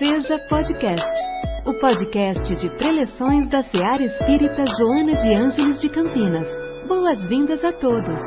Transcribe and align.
Seja 0.00 0.38
Podcast, 0.48 1.20
o 1.66 1.74
podcast 1.74 2.56
de 2.56 2.70
preleções 2.78 3.50
da 3.50 3.62
Seara 3.62 4.02
Espírita 4.02 4.64
Joana 4.78 5.14
de 5.14 5.34
Ângeles 5.34 5.78
de 5.78 5.90
Campinas. 5.90 6.48
Boas-vindas 6.88 7.62
a 7.62 7.70
todos. 7.70 8.18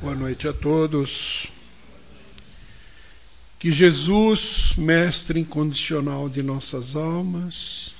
Boa 0.00 0.16
noite 0.16 0.48
a 0.48 0.52
todos. 0.52 1.46
Que 3.60 3.70
Jesus, 3.70 4.74
Mestre 4.76 5.38
incondicional 5.38 6.28
de 6.28 6.42
nossas 6.42 6.96
almas, 6.96 7.94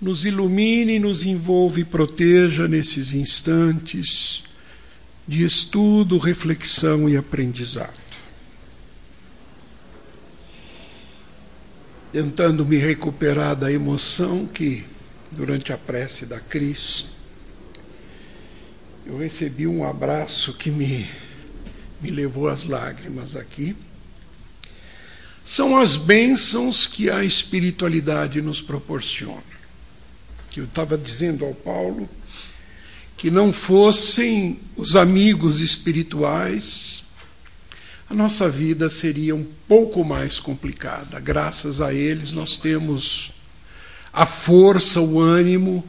nos 0.00 0.24
ilumine, 0.24 1.00
nos 1.00 1.26
envolva 1.26 1.80
e 1.80 1.84
proteja 1.84 2.68
nesses 2.68 3.12
instantes 3.12 4.48
de 5.30 5.44
estudo, 5.44 6.18
reflexão 6.18 7.08
e 7.08 7.16
aprendizado. 7.16 7.94
Tentando 12.10 12.66
me 12.66 12.76
recuperar 12.76 13.54
da 13.54 13.70
emoção 13.70 14.44
que, 14.44 14.84
durante 15.30 15.72
a 15.72 15.78
prece 15.78 16.26
da 16.26 16.40
Cris, 16.40 17.10
eu 19.06 19.18
recebi 19.18 19.68
um 19.68 19.84
abraço 19.84 20.52
que 20.54 20.68
me, 20.68 21.08
me 22.00 22.10
levou 22.10 22.48
às 22.48 22.64
lágrimas 22.64 23.36
aqui. 23.36 23.76
São 25.46 25.78
as 25.78 25.96
bênçãos 25.96 26.88
que 26.88 27.08
a 27.08 27.22
espiritualidade 27.22 28.42
nos 28.42 28.60
proporciona. 28.60 29.44
Que 30.50 30.58
eu 30.58 30.64
estava 30.64 30.98
dizendo 30.98 31.44
ao 31.44 31.54
Paulo 31.54 32.08
que 33.20 33.30
não 33.30 33.52
fossem 33.52 34.58
os 34.78 34.96
amigos 34.96 35.60
espirituais, 35.60 37.04
a 38.08 38.14
nossa 38.14 38.48
vida 38.48 38.88
seria 38.88 39.36
um 39.36 39.44
pouco 39.68 40.02
mais 40.02 40.40
complicada. 40.40 41.20
Graças 41.20 41.82
a 41.82 41.92
eles, 41.92 42.32
nós 42.32 42.56
temos 42.56 43.30
a 44.10 44.24
força, 44.24 45.02
o 45.02 45.20
ânimo 45.20 45.86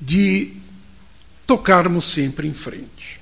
de 0.00 0.52
tocarmos 1.48 2.04
sempre 2.04 2.46
em 2.46 2.52
frente. 2.52 3.18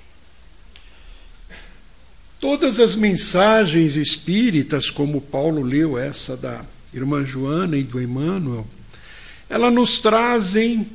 Todas 2.39 2.79
as 2.79 2.95
mensagens 2.95 3.97
espíritas, 3.97 4.91
como 4.91 5.19
Paulo 5.19 5.63
leu 5.63 5.97
essa 5.97 6.37
da 6.37 6.63
irmã 6.93 7.25
Joana 7.25 7.79
e 7.79 7.85
do 7.85 7.99
Emmanuel, 8.03 8.67
elas 9.49 9.73
nos 9.73 9.99
trazem 10.03 10.87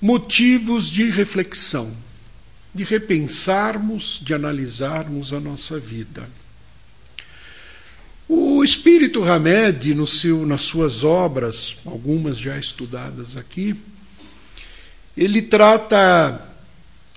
motivos 0.00 0.88
de 0.88 1.10
reflexão, 1.10 1.94
de 2.74 2.84
repensarmos, 2.84 4.20
de 4.22 4.32
analisarmos 4.32 5.32
a 5.32 5.40
nossa 5.40 5.78
vida. 5.78 6.28
O 8.28 8.62
Espírito 8.62 9.24
Hamed, 9.24 9.92
no 9.92 10.06
seu, 10.06 10.46
nas 10.46 10.62
suas 10.62 11.02
obras, 11.02 11.76
algumas 11.84 12.38
já 12.38 12.56
estudadas 12.56 13.36
aqui, 13.36 13.74
ele 15.16 15.42
trata 15.42 16.48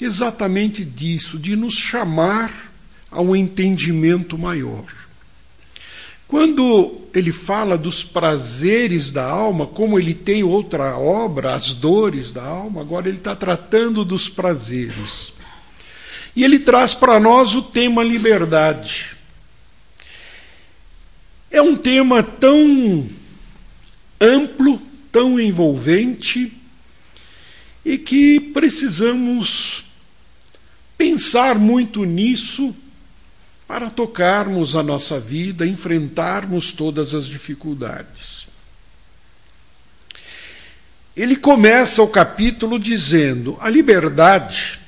exatamente 0.01 0.83
disso, 0.83 1.37
de 1.37 1.55
nos 1.55 1.75
chamar 1.75 2.73
a 3.11 3.21
um 3.21 3.35
entendimento 3.35 4.37
maior. 4.37 5.02
Quando 6.33 6.99
ele 7.13 7.31
fala 7.31 7.77
dos 7.77 8.03
prazeres 8.03 9.11
da 9.11 9.23
alma, 9.23 9.67
como 9.67 9.99
ele 9.99 10.15
tem 10.15 10.41
outra 10.41 10.97
obra, 10.97 11.53
As 11.53 11.75
Dores 11.75 12.31
da 12.31 12.41
Alma, 12.41 12.81
agora 12.81 13.07
ele 13.07 13.17
está 13.17 13.35
tratando 13.35 14.03
dos 14.03 14.29
prazeres. 14.29 15.33
E 16.35 16.43
ele 16.43 16.57
traz 16.57 16.95
para 16.95 17.19
nós 17.19 17.53
o 17.53 17.61
tema 17.61 18.03
liberdade. 18.03 19.15
É 21.51 21.61
um 21.61 21.75
tema 21.75 22.23
tão 22.23 23.07
amplo, 24.19 24.81
tão 25.11 25.39
envolvente, 25.39 26.51
e 27.85 27.95
que 27.95 28.39
precisamos 28.39 29.85
pensar 30.97 31.59
muito 31.59 32.03
nisso 32.05 32.75
para 33.73 33.89
tocarmos 33.89 34.75
a 34.75 34.83
nossa 34.83 35.19
vida, 35.19 35.65
enfrentarmos 35.65 36.71
todas 36.73 37.15
as 37.15 37.25
dificuldades. 37.25 38.45
Ele 41.17 41.35
começa 41.35 42.03
o 42.03 42.07
capítulo 42.07 42.77
dizendo: 42.77 43.57
a 43.59 43.71
liberdade, 43.71 44.79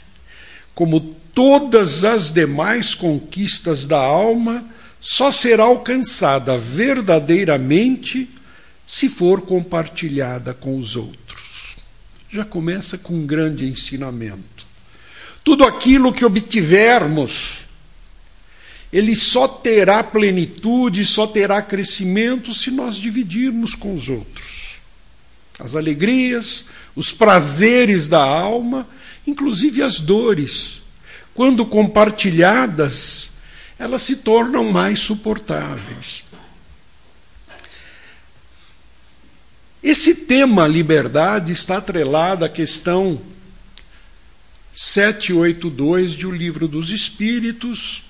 como 0.76 1.00
todas 1.34 2.04
as 2.04 2.30
demais 2.32 2.94
conquistas 2.94 3.88
da 3.88 3.98
alma, 3.98 4.64
só 5.02 5.32
será 5.32 5.64
alcançada 5.64 6.56
verdadeiramente 6.56 8.30
se 8.86 9.10
for 9.10 9.42
compartilhada 9.42 10.54
com 10.54 10.78
os 10.78 10.96
outros. 10.96 11.76
Já 12.30 12.46
começa 12.46 13.00
com 13.00 13.16
um 13.16 13.26
grande 13.26 13.66
ensinamento. 13.66 14.68
Tudo 15.44 15.64
aquilo 15.64 16.14
que 16.14 16.24
obtivermos, 16.24 17.65
ele 18.96 19.14
só 19.14 19.46
terá 19.46 20.02
plenitude, 20.02 21.06
só 21.06 21.28
terá 21.28 21.62
crescimento 21.62 22.54
se 22.54 22.72
nós 22.72 22.96
dividirmos 22.96 23.76
com 23.76 23.94
os 23.94 24.08
outros. 24.08 24.78
As 25.60 25.76
alegrias, 25.76 26.64
os 26.96 27.12
prazeres 27.12 28.08
da 28.08 28.24
alma, 28.24 28.88
inclusive 29.28 29.84
as 29.84 30.00
dores, 30.00 30.80
quando 31.34 31.66
compartilhadas, 31.66 33.34
elas 33.78 34.02
se 34.02 34.16
tornam 34.16 34.72
mais 34.72 35.02
suportáveis. 35.02 36.24
Esse 39.84 40.16
tema 40.16 40.66
liberdade 40.66 41.52
está 41.52 41.80
atrelado 41.80 42.46
à 42.46 42.50
questão 42.50 43.22
782 44.74 46.14
de 46.14 46.26
O 46.26 46.32
Livro 46.32 46.66
dos 46.66 46.92
Espíritos, 46.92 48.05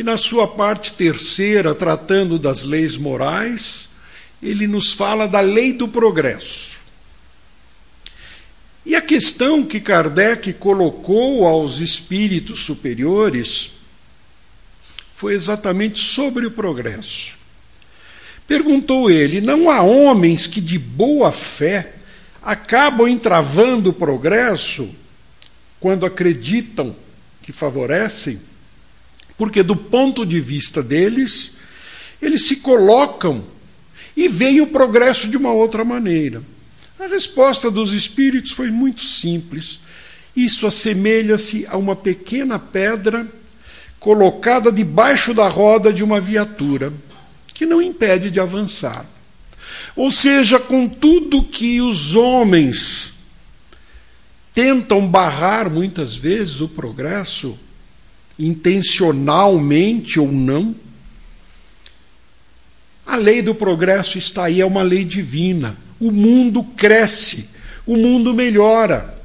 que 0.00 0.04
na 0.04 0.16
sua 0.16 0.48
parte 0.48 0.94
terceira, 0.94 1.74
tratando 1.74 2.38
das 2.38 2.64
leis 2.64 2.96
morais, 2.96 3.90
ele 4.42 4.66
nos 4.66 4.92
fala 4.92 5.28
da 5.28 5.40
lei 5.40 5.74
do 5.74 5.86
progresso. 5.86 6.78
E 8.86 8.96
a 8.96 9.02
questão 9.02 9.62
que 9.62 9.78
Kardec 9.78 10.54
colocou 10.54 11.46
aos 11.46 11.80
espíritos 11.80 12.60
superiores 12.60 13.72
foi 15.14 15.34
exatamente 15.34 16.00
sobre 16.00 16.46
o 16.46 16.50
progresso. 16.50 17.32
Perguntou 18.48 19.10
ele: 19.10 19.38
não 19.38 19.68
há 19.68 19.82
homens 19.82 20.46
que 20.46 20.62
de 20.62 20.78
boa 20.78 21.30
fé 21.30 21.92
acabam 22.40 23.06
entravando 23.06 23.90
o 23.90 23.92
progresso 23.92 24.88
quando 25.78 26.06
acreditam 26.06 26.96
que 27.42 27.52
favorecem? 27.52 28.48
Porque 29.40 29.62
do 29.62 29.74
ponto 29.74 30.26
de 30.26 30.38
vista 30.38 30.82
deles, 30.82 31.52
eles 32.20 32.42
se 32.42 32.56
colocam 32.56 33.42
e 34.14 34.28
veem 34.28 34.60
o 34.60 34.66
progresso 34.66 35.28
de 35.28 35.36
uma 35.38 35.50
outra 35.50 35.82
maneira. 35.82 36.42
A 36.98 37.06
resposta 37.06 37.70
dos 37.70 37.94
espíritos 37.94 38.50
foi 38.50 38.70
muito 38.70 39.02
simples. 39.02 39.80
Isso 40.36 40.66
assemelha-se 40.66 41.66
a 41.70 41.78
uma 41.78 41.96
pequena 41.96 42.58
pedra 42.58 43.26
colocada 43.98 44.70
debaixo 44.70 45.32
da 45.32 45.48
roda 45.48 45.90
de 45.90 46.04
uma 46.04 46.20
viatura, 46.20 46.92
que 47.54 47.64
não 47.64 47.80
impede 47.80 48.30
de 48.30 48.38
avançar. 48.38 49.06
Ou 49.96 50.10
seja, 50.10 50.60
com 50.60 50.86
tudo 50.86 51.44
que 51.44 51.80
os 51.80 52.14
homens 52.14 53.14
tentam 54.52 55.08
barrar 55.08 55.70
muitas 55.70 56.14
vezes 56.14 56.60
o 56.60 56.68
progresso, 56.68 57.58
intencionalmente 58.40 60.18
ou 60.18 60.32
não. 60.32 60.74
A 63.06 63.16
lei 63.16 63.42
do 63.42 63.54
progresso 63.54 64.18
está 64.18 64.44
aí, 64.44 64.60
é 64.60 64.66
uma 64.66 64.82
lei 64.82 65.04
divina. 65.04 65.76
O 65.98 66.10
mundo 66.10 66.62
cresce, 66.62 67.50
o 67.86 67.96
mundo 67.96 68.32
melhora. 68.32 69.18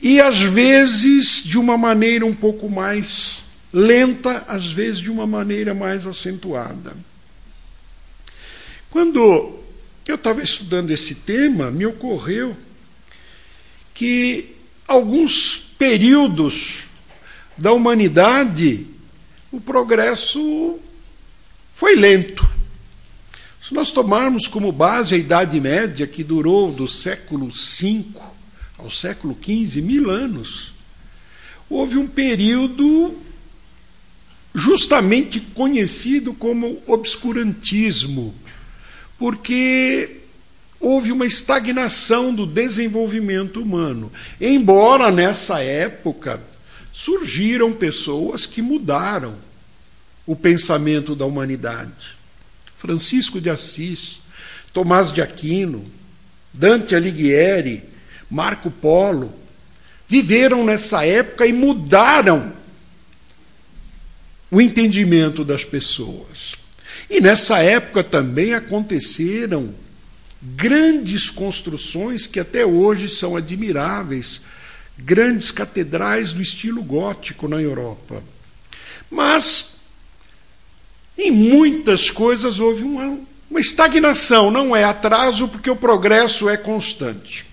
E 0.00 0.20
às 0.20 0.40
vezes 0.40 1.42
de 1.44 1.58
uma 1.58 1.76
maneira 1.76 2.24
um 2.24 2.34
pouco 2.34 2.68
mais 2.68 3.42
lenta, 3.72 4.44
às 4.48 4.72
vezes 4.72 5.00
de 5.00 5.10
uma 5.10 5.26
maneira 5.26 5.74
mais 5.74 6.06
acentuada. 6.06 6.96
Quando 8.90 9.58
eu 10.06 10.14
estava 10.14 10.42
estudando 10.42 10.90
esse 10.90 11.16
tema, 11.16 11.70
me 11.70 11.84
ocorreu 11.84 12.56
que 13.92 14.54
alguns 14.86 15.65
períodos 15.78 16.84
da 17.56 17.72
humanidade, 17.72 18.86
o 19.50 19.60
progresso 19.60 20.78
foi 21.72 21.94
lento. 21.94 22.48
Se 23.66 23.74
nós 23.74 23.90
tomarmos 23.90 24.46
como 24.46 24.70
base 24.70 25.14
a 25.14 25.18
Idade 25.18 25.60
Média, 25.60 26.06
que 26.06 26.22
durou 26.22 26.70
do 26.70 26.86
século 26.86 27.48
V 27.48 28.04
ao 28.78 28.90
século 28.90 29.36
XV, 29.42 29.80
mil 29.80 30.10
anos, 30.10 30.72
houve 31.68 31.96
um 31.96 32.06
período 32.06 33.16
justamente 34.54 35.40
conhecido 35.40 36.32
como 36.32 36.82
obscurantismo, 36.86 38.34
porque 39.18 40.22
houve 40.80 41.12
uma 41.12 41.26
estagnação 41.26 42.34
do 42.34 42.46
desenvolvimento 42.46 43.60
humano. 43.60 44.12
Embora 44.40 45.10
nessa 45.10 45.60
época 45.60 46.40
surgiram 46.92 47.72
pessoas 47.72 48.46
que 48.46 48.62
mudaram 48.62 49.36
o 50.26 50.34
pensamento 50.34 51.14
da 51.14 51.24
humanidade. 51.24 52.16
Francisco 52.76 53.40
de 53.40 53.48
Assis, 53.48 54.22
Tomás 54.72 55.12
de 55.12 55.22
Aquino, 55.22 55.84
Dante 56.52 56.94
Alighieri, 56.94 57.84
Marco 58.30 58.70
Polo, 58.70 59.32
viveram 60.08 60.64
nessa 60.64 61.04
época 61.04 61.46
e 61.46 61.52
mudaram 61.52 62.52
o 64.50 64.60
entendimento 64.60 65.44
das 65.44 65.64
pessoas. 65.64 66.56
E 67.10 67.20
nessa 67.20 67.58
época 67.58 68.02
também 68.02 68.54
aconteceram 68.54 69.74
grandes 70.42 71.30
construções 71.30 72.26
que 72.26 72.38
até 72.38 72.64
hoje 72.64 73.08
são 73.08 73.36
admiráveis, 73.36 74.40
grandes 74.98 75.50
catedrais 75.50 76.32
do 76.32 76.42
estilo 76.42 76.82
gótico 76.82 77.48
na 77.48 77.60
Europa. 77.60 78.22
Mas 79.10 79.76
em 81.16 81.30
muitas 81.30 82.10
coisas 82.10 82.58
houve 82.58 82.82
uma, 82.82 83.18
uma 83.50 83.60
estagnação, 83.60 84.50
não 84.50 84.76
é 84.76 84.84
atraso, 84.84 85.48
porque 85.48 85.70
o 85.70 85.76
progresso 85.76 86.48
é 86.48 86.56
constante. 86.56 87.46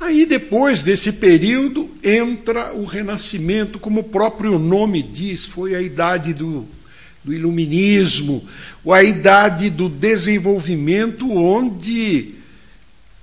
Aí, 0.00 0.26
depois 0.26 0.82
desse 0.82 1.14
período, 1.14 1.90
entra 2.02 2.74
o 2.74 2.84
Renascimento, 2.84 3.78
como 3.78 4.00
o 4.00 4.04
próprio 4.04 4.58
nome 4.58 5.02
diz, 5.02 5.46
foi 5.46 5.74
a 5.74 5.80
idade 5.80 6.34
do, 6.34 6.68
do 7.24 7.32
Iluminismo, 7.32 8.46
ou 8.84 8.92
a 8.92 9.02
idade 9.02 9.70
do 9.70 9.88
desenvolvimento, 9.88 11.30
onde 11.30 12.34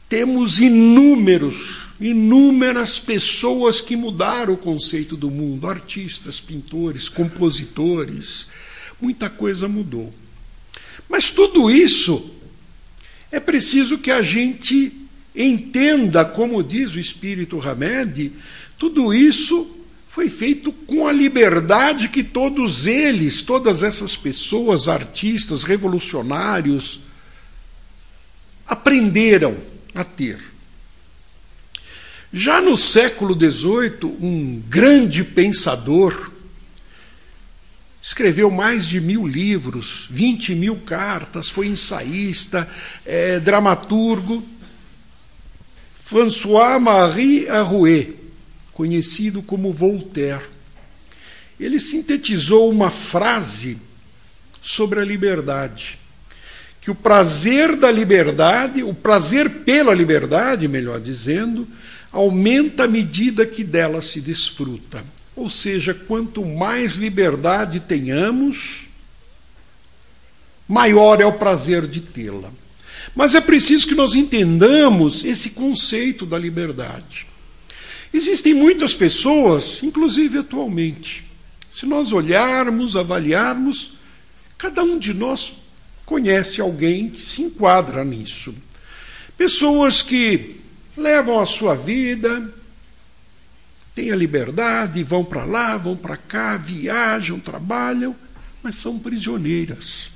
temos 0.09 0.59
inúmeros, 0.59 1.89
inúmeras 1.99 2.99
pessoas 2.99 3.79
que 3.79 3.95
mudaram 3.95 4.55
o 4.55 4.57
conceito 4.57 5.15
do 5.15 5.29
mundo, 5.29 5.67
artistas, 5.67 6.39
pintores, 6.39 7.07
compositores, 7.07 8.47
muita 8.99 9.29
coisa 9.29 9.67
mudou. 9.67 10.13
Mas 11.07 11.29
tudo 11.29 11.69
isso 11.69 12.31
é 13.31 13.39
preciso 13.39 13.97
que 13.97 14.09
a 14.09 14.21
gente 14.21 15.01
Entenda, 15.35 16.25
como 16.25 16.61
diz 16.61 16.93
o 16.93 16.99
Espírito 16.99 17.61
Hamed, 17.61 18.33
tudo 18.77 19.13
isso 19.13 19.77
foi 20.13 20.27
feito 20.27 20.73
com 20.73 21.07
a 21.07 21.11
liberdade 21.13 22.09
que 22.09 22.21
todos 22.21 22.85
eles, 22.85 23.41
todas 23.41 23.81
essas 23.81 24.13
pessoas, 24.13 24.89
artistas, 24.89 25.63
revolucionários, 25.63 26.99
aprenderam 28.67 29.57
a 29.95 30.03
ter. 30.03 30.37
Já 32.33 32.59
no 32.59 32.75
século 32.75 33.33
XVIII, 33.35 34.17
um 34.19 34.61
grande 34.67 35.23
pensador 35.23 36.29
escreveu 38.03 38.51
mais 38.51 38.85
de 38.85 38.99
mil 38.99 39.25
livros, 39.25 40.07
20 40.09 40.55
mil 40.55 40.75
cartas, 40.81 41.47
foi 41.47 41.67
ensaísta, 41.67 42.69
é, 43.05 43.39
dramaturgo, 43.39 44.43
François-Marie 46.03 47.47
Arouet, 47.47 48.20
conhecido 48.73 49.41
como 49.41 49.71
Voltaire. 49.71 50.45
Ele 51.59 51.79
sintetizou 51.79 52.69
uma 52.69 52.89
frase 52.89 53.77
sobre 54.61 54.99
a 54.99 55.05
liberdade, 55.05 55.99
que 56.79 56.89
o 56.89 56.95
prazer 56.95 57.75
da 57.75 57.91
liberdade, 57.91 58.83
o 58.83 58.93
prazer 58.93 59.49
pela 59.63 59.93
liberdade, 59.93 60.67
melhor 60.67 60.99
dizendo, 60.99 61.67
aumenta 62.11 62.83
à 62.83 62.87
medida 62.87 63.45
que 63.45 63.63
dela 63.63 64.01
se 64.01 64.19
desfruta. 64.19 65.03
Ou 65.35 65.49
seja, 65.49 65.93
quanto 65.93 66.45
mais 66.45 66.95
liberdade 66.95 67.79
tenhamos, 67.79 68.87
maior 70.67 71.21
é 71.21 71.25
o 71.25 71.33
prazer 71.33 71.87
de 71.87 72.01
tê-la. 72.01 72.51
Mas 73.15 73.35
é 73.35 73.41
preciso 73.41 73.87
que 73.87 73.95
nós 73.95 74.15
entendamos 74.15 75.23
esse 75.25 75.51
conceito 75.51 76.25
da 76.25 76.37
liberdade. 76.37 77.30
Existem 78.13 78.53
muitas 78.53 78.93
pessoas, 78.93 79.81
inclusive 79.81 80.39
atualmente, 80.39 81.23
se 81.69 81.85
nós 81.85 82.11
olharmos, 82.11 82.97
avaliarmos, 82.97 83.93
cada 84.57 84.83
um 84.83 84.99
de 84.99 85.13
nós 85.13 85.53
conhece 86.05 86.59
alguém 86.59 87.09
que 87.09 87.21
se 87.21 87.43
enquadra 87.43 88.03
nisso. 88.03 88.53
Pessoas 89.37 90.01
que 90.01 90.59
levam 90.97 91.39
a 91.39 91.45
sua 91.45 91.73
vida, 91.73 92.53
têm 93.95 94.11
a 94.11 94.15
liberdade, 94.15 95.03
vão 95.03 95.23
para 95.23 95.45
lá, 95.45 95.77
vão 95.77 95.95
para 95.95 96.17
cá, 96.17 96.57
viajam, 96.57 97.39
trabalham, 97.39 98.15
mas 98.61 98.75
são 98.75 98.99
prisioneiras. 98.99 100.11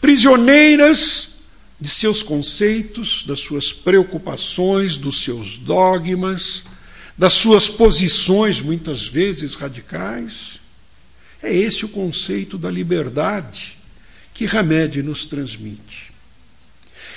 Prisioneiras 0.00 1.36
de 1.80 1.88
seus 1.88 2.22
conceitos, 2.22 3.24
das 3.26 3.40
suas 3.40 3.72
preocupações, 3.72 4.96
dos 4.96 5.22
seus 5.22 5.56
dogmas, 5.56 6.64
das 7.16 7.32
suas 7.32 7.68
posições, 7.68 8.60
muitas 8.60 9.06
vezes 9.06 9.54
radicais. 9.54 10.60
É 11.42 11.54
esse 11.54 11.84
o 11.84 11.88
conceito 11.88 12.58
da 12.58 12.70
liberdade 12.70 13.78
que 14.34 14.44
Hamed 14.44 15.02
nos 15.02 15.24
transmite. 15.24 16.12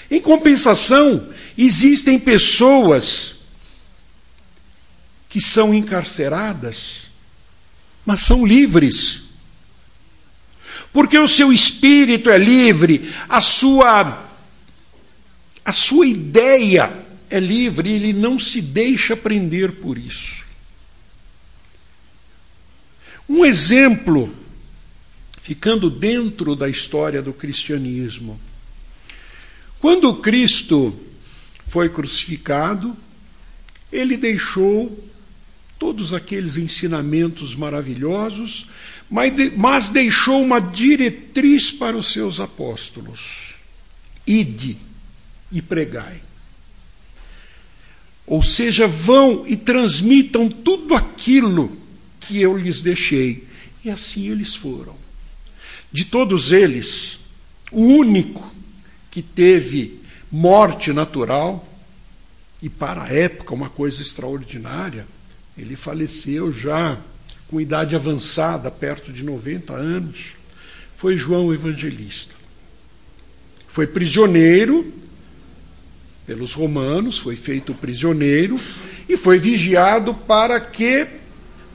Em 0.09 0.21
compensação, 0.21 1.29
existem 1.57 2.17
pessoas 2.17 3.35
que 5.27 5.39
são 5.39 5.73
encarceradas, 5.73 7.07
mas 8.05 8.21
são 8.21 8.45
livres. 8.45 9.23
Porque 10.91 11.19
o 11.19 11.27
seu 11.27 11.53
espírito 11.53 12.29
é 12.29 12.37
livre, 12.37 13.13
a 13.27 13.39
sua 13.41 14.27
a 15.63 15.71
sua 15.71 16.07
ideia 16.07 16.91
é 17.29 17.39
livre 17.39 17.89
e 17.89 17.93
ele 17.93 18.13
não 18.13 18.39
se 18.39 18.61
deixa 18.61 19.15
prender 19.15 19.73
por 19.73 19.97
isso. 19.97 20.45
Um 23.27 23.45
exemplo, 23.45 24.33
ficando 25.41 25.89
dentro 25.89 26.55
da 26.55 26.67
história 26.67 27.21
do 27.21 27.31
cristianismo. 27.31 28.39
Quando 29.79 30.15
Cristo 30.15 30.99
foi 31.67 31.89
crucificado, 31.89 32.97
ele 33.91 34.17
deixou 34.17 35.07
todos 35.77 36.13
aqueles 36.13 36.57
ensinamentos 36.57 37.55
maravilhosos, 37.55 38.67
mas 39.09 39.89
deixou 39.89 40.41
uma 40.41 40.59
diretriz 40.59 41.71
para 41.71 41.95
os 41.95 42.11
seus 42.11 42.39
apóstolos: 42.39 43.53
ide 44.25 44.77
e 45.51 45.61
pregai. 45.61 46.28
Ou 48.29 48.43
seja, 48.43 48.87
vão 48.87 49.43
e 49.47 49.57
transmitam 49.57 50.47
tudo 50.47 50.93
aquilo 50.93 51.75
que 52.19 52.39
eu 52.39 52.55
lhes 52.55 52.79
deixei. 52.79 53.43
E 53.83 53.89
assim 53.89 54.29
eles 54.29 54.55
foram. 54.55 54.95
De 55.91 56.05
todos 56.05 56.51
eles, 56.51 57.19
o 57.71 57.81
único 57.81 58.53
que 59.09 59.23
teve 59.23 59.99
morte 60.31 60.93
natural, 60.93 61.67
e 62.61 62.69
para 62.69 63.05
a 63.05 63.11
época 63.11 63.55
uma 63.55 63.67
coisa 63.69 63.99
extraordinária, 63.99 65.07
ele 65.57 65.75
faleceu 65.75 66.53
já 66.53 67.01
com 67.47 67.59
idade 67.59 67.95
avançada, 67.95 68.69
perto 68.69 69.11
de 69.11 69.23
90 69.23 69.73
anos, 69.73 70.33
foi 70.95 71.17
João 71.17 71.51
Evangelista. 71.51 72.35
Foi 73.67 73.87
prisioneiro 73.87 74.93
pelos 76.29 76.53
romanos, 76.53 77.17
foi 77.17 77.35
feito 77.35 77.73
prisioneiro 77.73 78.59
e 79.09 79.17
foi 79.17 79.39
vigiado 79.39 80.13
para 80.13 80.59
que 80.59 81.07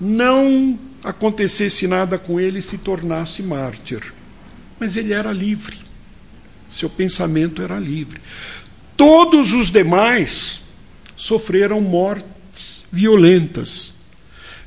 não 0.00 0.78
acontecesse 1.02 1.88
nada 1.88 2.16
com 2.16 2.38
ele 2.38 2.60
e 2.60 2.62
se 2.62 2.78
tornasse 2.78 3.42
mártir. 3.42 4.14
Mas 4.78 4.96
ele 4.96 5.12
era 5.12 5.32
livre, 5.32 5.76
seu 6.70 6.88
pensamento 6.88 7.62
era 7.62 7.80
livre. 7.80 8.20
Todos 8.96 9.52
os 9.52 9.72
demais 9.72 10.60
sofreram 11.16 11.80
mortes 11.80 12.84
violentas, 12.92 13.94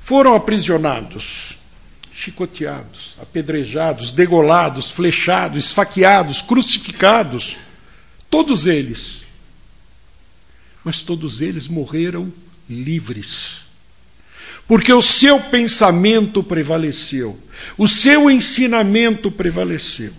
foram 0.01 0.36
aprisionados, 0.36 1.58
chicoteados, 2.12 3.15
apedrejados, 3.22 4.12
degolados, 4.12 4.91
flechados, 4.91 5.63
esfaqueados, 5.63 6.41
crucificados, 6.41 7.56
todos 8.29 8.67
eles 8.67 9.26
mas 10.88 11.01
todos 11.01 11.41
eles 11.41 11.67
morreram 11.67 12.32
livres. 12.70 13.60
Porque 14.65 14.94
o 14.94 15.01
seu 15.01 15.38
pensamento 15.38 16.41
prevaleceu, 16.41 17.38
o 17.77 17.86
seu 17.86 18.32
ensinamento 18.32 19.29
prevaleceu. 19.29 20.13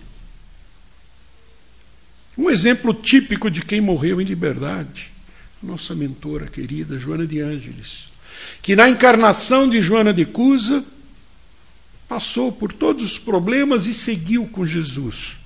Um 2.37 2.51
exemplo 2.51 2.93
típico 2.93 3.51
de 3.51 3.63
quem 3.63 3.81
morreu 3.81 4.21
em 4.21 4.27
liberdade, 4.27 5.11
nossa 5.63 5.95
mentora 5.95 6.47
querida 6.47 6.99
Joana 6.99 7.27
de 7.27 7.41
Ângeles, 7.41 8.09
que 8.61 8.77
na 8.77 8.91
encarnação 8.91 9.67
de 9.67 9.81
Joana 9.81 10.13
de 10.13 10.27
Cusa 10.27 10.85
passou 12.07 12.53
por 12.53 12.75
todos 12.75 13.03
os 13.03 13.19
problemas 13.19 13.87
e 13.87 13.95
seguiu 13.95 14.47
com 14.47 14.67
Jesus 14.67 15.39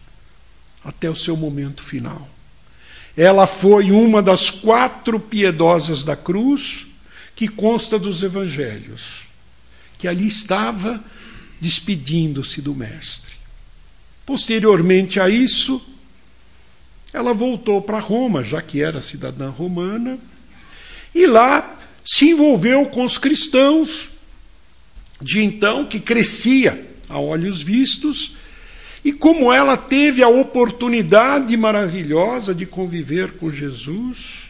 até 0.84 1.08
o 1.08 1.14
seu 1.14 1.36
momento 1.36 1.80
final. 1.80 2.28
Ela 3.16 3.46
foi 3.46 3.90
uma 3.90 4.22
das 4.22 4.50
quatro 4.50 5.20
piedosas 5.20 6.02
da 6.02 6.16
cruz 6.16 6.86
que 7.34 7.48
consta 7.48 7.98
dos 7.98 8.22
evangelhos, 8.22 9.22
que 9.98 10.08
ali 10.08 10.26
estava 10.26 11.02
despedindo-se 11.60 12.60
do 12.60 12.74
Mestre. 12.74 13.32
Posteriormente 14.24 15.20
a 15.20 15.28
isso, 15.28 15.80
ela 17.12 17.34
voltou 17.34 17.82
para 17.82 17.98
Roma, 17.98 18.42
já 18.42 18.62
que 18.62 18.82
era 18.82 19.02
cidadã 19.02 19.50
romana, 19.50 20.18
e 21.14 21.26
lá 21.26 21.78
se 22.04 22.30
envolveu 22.30 22.86
com 22.86 23.04
os 23.04 23.18
cristãos 23.18 24.12
de 25.20 25.40
então, 25.40 25.86
que 25.86 26.00
crescia 26.00 26.90
a 27.08 27.18
olhos 27.18 27.62
vistos, 27.62 28.34
e 29.04 29.12
como 29.12 29.52
ela 29.52 29.76
teve 29.76 30.22
a 30.22 30.28
oportunidade 30.28 31.56
maravilhosa 31.56 32.54
de 32.54 32.64
conviver 32.64 33.32
com 33.32 33.50
Jesus, 33.50 34.42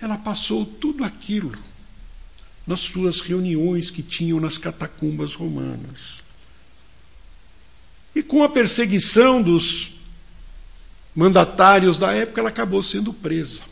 ela 0.00 0.16
passou 0.16 0.64
tudo 0.64 1.02
aquilo 1.02 1.58
nas 2.66 2.80
suas 2.80 3.20
reuniões 3.20 3.90
que 3.90 4.02
tinham 4.02 4.38
nas 4.38 4.58
catacumbas 4.58 5.34
romanas. 5.34 6.20
E 8.14 8.22
com 8.22 8.44
a 8.44 8.48
perseguição 8.48 9.42
dos 9.42 9.92
mandatários 11.14 11.98
da 11.98 12.12
época, 12.12 12.40
ela 12.40 12.48
acabou 12.48 12.82
sendo 12.82 13.12
presa. 13.12 13.62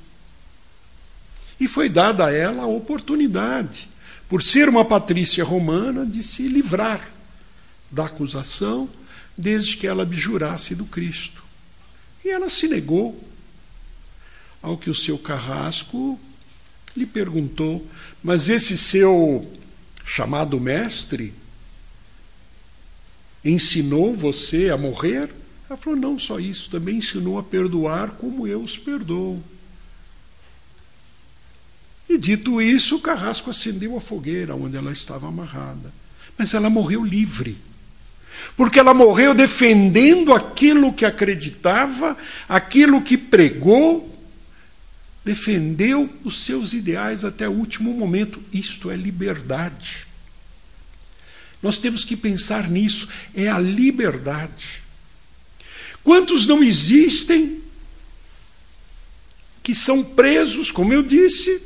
E 1.60 1.68
foi 1.68 1.88
dada 1.88 2.26
a 2.26 2.32
ela 2.32 2.64
a 2.64 2.66
oportunidade, 2.66 3.88
por 4.28 4.42
ser 4.42 4.68
uma 4.68 4.84
patrícia 4.84 5.44
romana, 5.44 6.04
de 6.04 6.22
se 6.22 6.48
livrar 6.48 7.08
da 7.90 8.06
acusação 8.06 8.88
desde 9.38 9.76
que 9.76 9.86
ela 9.86 10.02
abjurasse 10.02 10.74
do 10.74 10.84
Cristo. 10.84 11.44
E 12.24 12.28
ela 12.28 12.50
se 12.50 12.66
negou 12.66 13.22
ao 14.60 14.76
que 14.76 14.90
o 14.90 14.94
seu 14.94 15.16
carrasco 15.16 16.18
lhe 16.96 17.06
perguntou: 17.06 17.86
Mas 18.20 18.48
esse 18.48 18.76
seu 18.76 19.48
chamado 20.04 20.58
mestre 20.60 21.32
ensinou 23.44 24.12
você 24.12 24.70
a 24.70 24.76
morrer? 24.76 25.32
Ela 25.70 25.78
falou: 25.78 25.98
Não 25.98 26.18
só 26.18 26.40
isso, 26.40 26.68
também 26.68 26.96
ensinou 26.96 27.38
a 27.38 27.42
perdoar 27.42 28.10
como 28.12 28.44
eu 28.44 28.60
os 28.60 28.76
perdoo. 28.76 29.40
E 32.08 32.18
dito 32.18 32.60
isso, 32.60 32.96
o 32.96 33.00
carrasco 33.00 33.50
acendeu 33.50 33.96
a 33.96 34.00
fogueira 34.00 34.56
onde 34.56 34.76
ela 34.76 34.90
estava 34.90 35.28
amarrada. 35.28 35.92
Mas 36.36 36.54
ela 36.54 36.70
morreu 36.70 37.04
livre 37.04 37.67
porque 38.56 38.78
ela 38.78 38.92
morreu 38.92 39.34
defendendo 39.34 40.32
aquilo 40.32 40.92
que 40.92 41.04
acreditava, 41.04 42.16
aquilo 42.48 43.02
que 43.02 43.16
pregou, 43.16 44.08
defendeu 45.24 46.08
os 46.24 46.38
seus 46.44 46.72
ideais 46.72 47.24
até 47.24 47.48
o 47.48 47.52
último 47.52 47.92
momento. 47.92 48.42
Isto 48.52 48.90
é 48.90 48.96
liberdade. 48.96 50.06
Nós 51.62 51.78
temos 51.78 52.04
que 52.04 52.16
pensar 52.16 52.68
nisso, 52.68 53.08
é 53.34 53.48
a 53.48 53.58
liberdade. 53.58 54.82
Quantos 56.02 56.46
não 56.46 56.62
existem 56.62 57.60
que 59.62 59.74
são 59.74 60.02
presos, 60.02 60.70
como 60.70 60.94
eu 60.94 61.02
disse, 61.02 61.62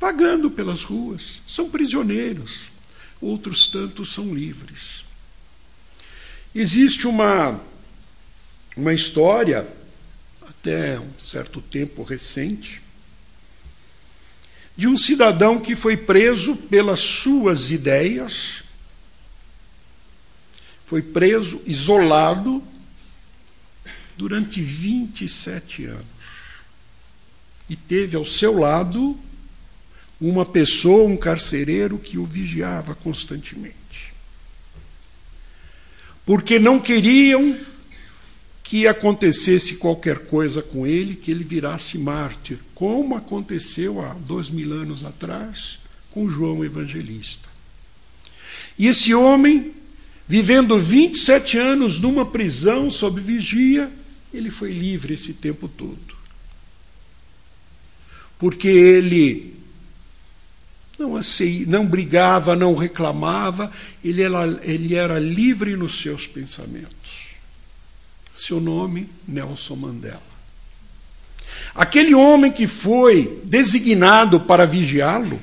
vagando 0.00 0.50
pelas 0.50 0.82
ruas, 0.82 1.42
são 1.46 1.68
prisioneiros, 1.68 2.70
outros 3.20 3.66
tantos 3.66 4.14
são 4.14 4.34
livres. 4.34 5.03
Existe 6.54 7.08
uma, 7.08 7.60
uma 8.76 8.94
história, 8.94 9.66
até 10.40 11.00
um 11.00 11.18
certo 11.18 11.60
tempo 11.60 12.04
recente, 12.04 12.80
de 14.76 14.86
um 14.86 14.96
cidadão 14.96 15.58
que 15.58 15.74
foi 15.74 15.96
preso 15.96 16.54
pelas 16.54 17.00
suas 17.00 17.72
ideias, 17.72 18.62
foi 20.86 21.02
preso, 21.02 21.60
isolado, 21.66 22.62
durante 24.16 24.62
27 24.62 25.86
anos. 25.86 26.06
E 27.68 27.74
teve 27.74 28.16
ao 28.16 28.24
seu 28.24 28.56
lado 28.56 29.18
uma 30.20 30.46
pessoa, 30.46 31.08
um 31.08 31.16
carcereiro, 31.16 31.98
que 31.98 32.16
o 32.16 32.24
vigiava 32.24 32.94
constantemente 32.94 34.13
porque 36.24 36.58
não 36.58 36.80
queriam 36.80 37.58
que 38.62 38.86
acontecesse 38.86 39.76
qualquer 39.76 40.20
coisa 40.20 40.62
com 40.62 40.86
ele, 40.86 41.14
que 41.14 41.30
ele 41.30 41.44
virasse 41.44 41.98
mártir, 41.98 42.58
como 42.74 43.14
aconteceu 43.14 44.00
há 44.00 44.14
dois 44.14 44.48
mil 44.48 44.72
anos 44.72 45.04
atrás 45.04 45.78
com 46.10 46.28
João 46.28 46.64
Evangelista. 46.64 47.48
E 48.78 48.86
esse 48.86 49.14
homem, 49.14 49.72
vivendo 50.26 50.78
27 50.78 51.58
anos 51.58 52.00
numa 52.00 52.24
prisão 52.24 52.90
sob 52.90 53.20
vigia, 53.20 53.92
ele 54.32 54.50
foi 54.50 54.72
livre 54.72 55.14
esse 55.14 55.34
tempo 55.34 55.68
todo. 55.68 56.14
Porque 58.38 58.68
ele 58.68 59.53
não, 61.04 61.16
assim, 61.16 61.66
não 61.66 61.86
brigava, 61.86 62.56
não 62.56 62.74
reclamava, 62.74 63.70
ele 64.02 64.22
era, 64.22 64.60
ele 64.62 64.94
era 64.94 65.18
livre 65.18 65.76
nos 65.76 66.00
seus 66.00 66.26
pensamentos. 66.26 66.94
Seu 68.34 68.58
nome, 68.58 69.08
Nelson 69.28 69.76
Mandela. 69.76 70.34
Aquele 71.74 72.14
homem 72.14 72.50
que 72.50 72.66
foi 72.66 73.42
designado 73.44 74.40
para 74.40 74.64
vigiá-lo, 74.64 75.40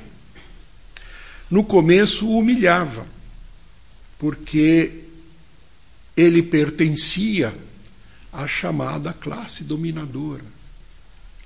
no 1.50 1.62
começo 1.62 2.26
o 2.26 2.38
humilhava, 2.38 3.06
porque 4.18 5.04
ele 6.16 6.42
pertencia 6.42 7.54
à 8.32 8.46
chamada 8.48 9.12
classe 9.12 9.64
dominadora. 9.64 10.44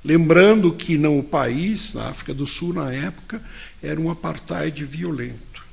Lembrando 0.06 0.72
que 0.72 0.96
no 0.96 1.20
país, 1.20 1.92
na 1.92 2.10
África 2.10 2.32
do 2.32 2.46
Sul, 2.46 2.72
na 2.72 2.92
época, 2.92 3.42
era 3.82 4.00
um 4.00 4.08
apartheid 4.08 4.84
violento. 4.84 5.66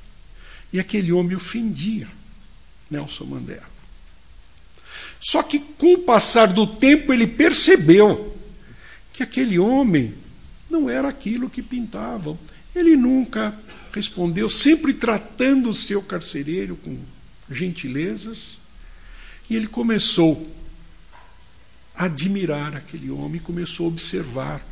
E 0.72 0.80
aquele 0.80 1.12
homem 1.12 1.36
ofendia 1.36 2.08
Nelson 2.90 3.26
Mandela. 3.26 3.62
Só 5.20 5.40
que 5.40 5.60
com 5.60 5.94
o 5.94 5.98
passar 5.98 6.46
do 6.46 6.66
tempo 6.66 7.12
ele 7.12 7.28
percebeu 7.28 8.36
que 9.12 9.22
aquele 9.22 9.56
homem 9.56 10.12
não 10.68 10.90
era 10.90 11.06
aquilo 11.06 11.48
que 11.48 11.62
pintavam. 11.62 12.36
Ele 12.74 12.96
nunca 12.96 13.56
respondeu, 13.92 14.50
sempre 14.50 14.92
tratando 14.94 15.70
o 15.70 15.74
seu 15.74 16.02
carcereiro 16.02 16.74
com 16.74 16.98
gentilezas. 17.48 18.58
E 19.48 19.54
ele 19.54 19.68
começou 19.68 20.52
admirar 21.96 22.74
aquele 22.74 23.10
homem, 23.10 23.40
começou 23.40 23.86
a 23.86 23.88
observar. 23.88 24.64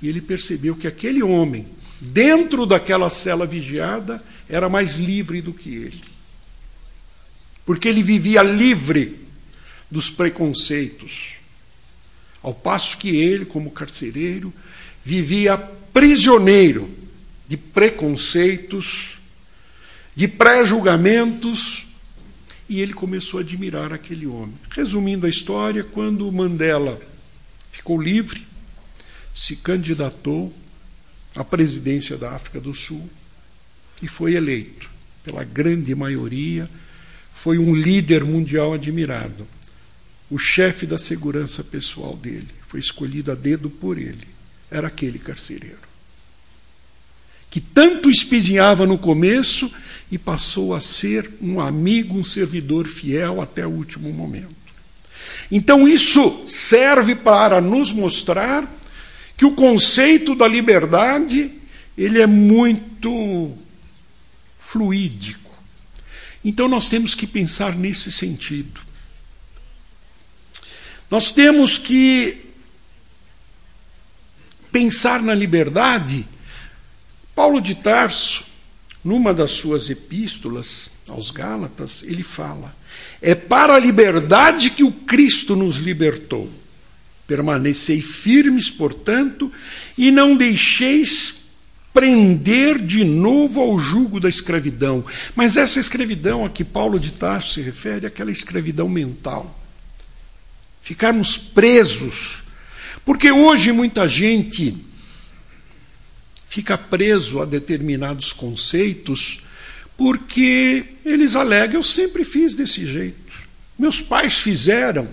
E 0.00 0.08
ele 0.08 0.20
percebeu 0.20 0.76
que 0.76 0.86
aquele 0.86 1.22
homem, 1.22 1.66
dentro 2.00 2.64
daquela 2.64 3.10
cela 3.10 3.46
vigiada, 3.46 4.22
era 4.48 4.68
mais 4.68 4.96
livre 4.96 5.40
do 5.42 5.52
que 5.52 5.74
ele. 5.74 6.02
Porque 7.66 7.88
ele 7.88 8.02
vivia 8.02 8.42
livre 8.42 9.18
dos 9.90 10.08
preconceitos. 10.08 11.34
Ao 12.42 12.54
passo 12.54 12.96
que 12.96 13.14
ele, 13.16 13.44
como 13.44 13.70
carcereiro, 13.70 14.52
vivia 15.04 15.58
prisioneiro 15.58 16.88
de 17.46 17.56
preconceitos, 17.56 19.18
de 20.14 20.26
pré-julgamentos 20.26 21.89
e 22.70 22.80
ele 22.80 22.94
começou 22.94 23.38
a 23.38 23.42
admirar 23.42 23.92
aquele 23.92 24.28
homem. 24.28 24.54
Resumindo 24.70 25.26
a 25.26 25.28
história, 25.28 25.82
quando 25.82 26.30
Mandela 26.30 27.02
ficou 27.68 28.00
livre, 28.00 28.46
se 29.34 29.56
candidatou 29.56 30.54
à 31.34 31.42
presidência 31.42 32.16
da 32.16 32.30
África 32.30 32.60
do 32.60 32.72
Sul 32.72 33.10
e 34.00 34.06
foi 34.06 34.34
eleito 34.34 34.88
pela 35.24 35.42
grande 35.42 35.92
maioria, 35.96 36.70
foi 37.34 37.58
um 37.58 37.74
líder 37.74 38.24
mundial 38.24 38.72
admirado. 38.72 39.48
O 40.30 40.38
chefe 40.38 40.86
da 40.86 40.96
segurança 40.96 41.64
pessoal 41.64 42.16
dele 42.16 42.48
foi 42.62 42.78
escolhido 42.78 43.32
a 43.32 43.34
dedo 43.34 43.68
por 43.68 43.98
ele. 43.98 44.28
Era 44.70 44.86
aquele 44.86 45.18
carcereiro. 45.18 45.89
Que 47.50 47.60
tanto 47.60 48.08
espizinhava 48.08 48.86
no 48.86 48.96
começo 48.96 49.70
e 50.10 50.16
passou 50.16 50.74
a 50.74 50.80
ser 50.80 51.30
um 51.42 51.60
amigo, 51.60 52.16
um 52.16 52.24
servidor 52.24 52.86
fiel 52.86 53.40
até 53.40 53.66
o 53.66 53.70
último 53.70 54.12
momento. 54.12 54.60
Então, 55.50 55.86
isso 55.86 56.44
serve 56.46 57.16
para 57.16 57.60
nos 57.60 57.90
mostrar 57.90 58.64
que 59.36 59.44
o 59.44 59.52
conceito 59.52 60.34
da 60.34 60.46
liberdade 60.46 61.50
ele 61.98 62.20
é 62.20 62.26
muito 62.26 63.52
fluídico. 64.58 65.50
Então, 66.44 66.68
nós 66.68 66.88
temos 66.88 67.14
que 67.14 67.26
pensar 67.26 67.74
nesse 67.76 68.12
sentido. 68.12 68.80
Nós 71.10 71.32
temos 71.32 71.76
que 71.76 72.50
pensar 74.70 75.20
na 75.20 75.34
liberdade. 75.34 76.24
Paulo 77.40 77.58
de 77.58 77.74
Tarso, 77.74 78.44
numa 79.02 79.32
das 79.32 79.52
suas 79.52 79.88
epístolas 79.88 80.90
aos 81.08 81.30
Gálatas, 81.30 82.02
ele 82.02 82.22
fala: 82.22 82.76
é 83.22 83.34
para 83.34 83.76
a 83.76 83.78
liberdade 83.78 84.68
que 84.68 84.84
o 84.84 84.92
Cristo 84.92 85.56
nos 85.56 85.76
libertou. 85.76 86.50
Permanecei 87.26 88.02
firmes, 88.02 88.68
portanto, 88.68 89.50
e 89.96 90.10
não 90.10 90.36
deixeis 90.36 91.36
prender 91.94 92.78
de 92.78 93.04
novo 93.04 93.62
ao 93.62 93.78
jugo 93.78 94.20
da 94.20 94.28
escravidão. 94.28 95.02
Mas 95.34 95.56
essa 95.56 95.80
escravidão 95.80 96.44
a 96.44 96.50
que 96.50 96.62
Paulo 96.62 97.00
de 97.00 97.10
Tarso 97.10 97.54
se 97.54 97.62
refere 97.62 98.04
é 98.04 98.08
aquela 98.08 98.30
escravidão 98.30 98.86
mental 98.86 99.58
ficarmos 100.82 101.38
presos. 101.38 102.42
Porque 103.02 103.32
hoje 103.32 103.72
muita 103.72 104.06
gente 104.06 104.89
fica 106.50 106.76
preso 106.76 107.40
a 107.40 107.46
determinados 107.46 108.34
conceitos 108.34 109.40
porque 109.96 110.84
eles 111.04 111.34
alegam: 111.36 111.76
eu 111.76 111.82
sempre 111.82 112.24
fiz 112.24 112.54
desse 112.54 112.84
jeito. 112.84 113.30
Meus 113.78 114.02
pais 114.02 114.34
fizeram, 114.34 115.08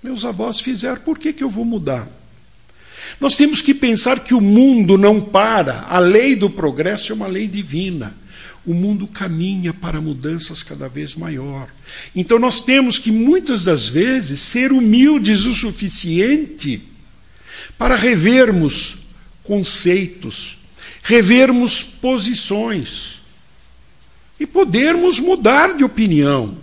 meus 0.00 0.24
avós 0.24 0.60
fizeram, 0.60 1.00
por 1.00 1.18
que, 1.18 1.32
que 1.32 1.42
eu 1.42 1.50
vou 1.50 1.64
mudar? 1.64 2.08
Nós 3.20 3.34
temos 3.34 3.60
que 3.60 3.74
pensar 3.74 4.20
que 4.20 4.34
o 4.34 4.40
mundo 4.40 4.96
não 4.96 5.20
para, 5.20 5.84
a 5.88 5.98
lei 5.98 6.36
do 6.36 6.50
progresso 6.50 7.10
é 7.10 7.14
uma 7.14 7.26
lei 7.26 7.48
divina 7.48 8.14
o 8.66 8.74
mundo 8.74 9.06
caminha 9.06 9.72
para 9.72 10.00
mudanças 10.00 10.60
cada 10.60 10.88
vez 10.88 11.14
maior. 11.14 11.68
Então 12.16 12.36
nós 12.36 12.60
temos 12.60 12.98
que 12.98 13.12
muitas 13.12 13.62
das 13.62 13.88
vezes 13.88 14.40
ser 14.40 14.72
humildes 14.72 15.46
o 15.46 15.54
suficiente 15.54 16.82
para 17.78 17.94
revermos 17.94 19.05
conceitos, 19.46 20.58
revermos 21.02 21.82
posições 21.82 23.20
e 24.38 24.46
podermos 24.46 25.18
mudar 25.18 25.76
de 25.76 25.84
opinião. 25.84 26.58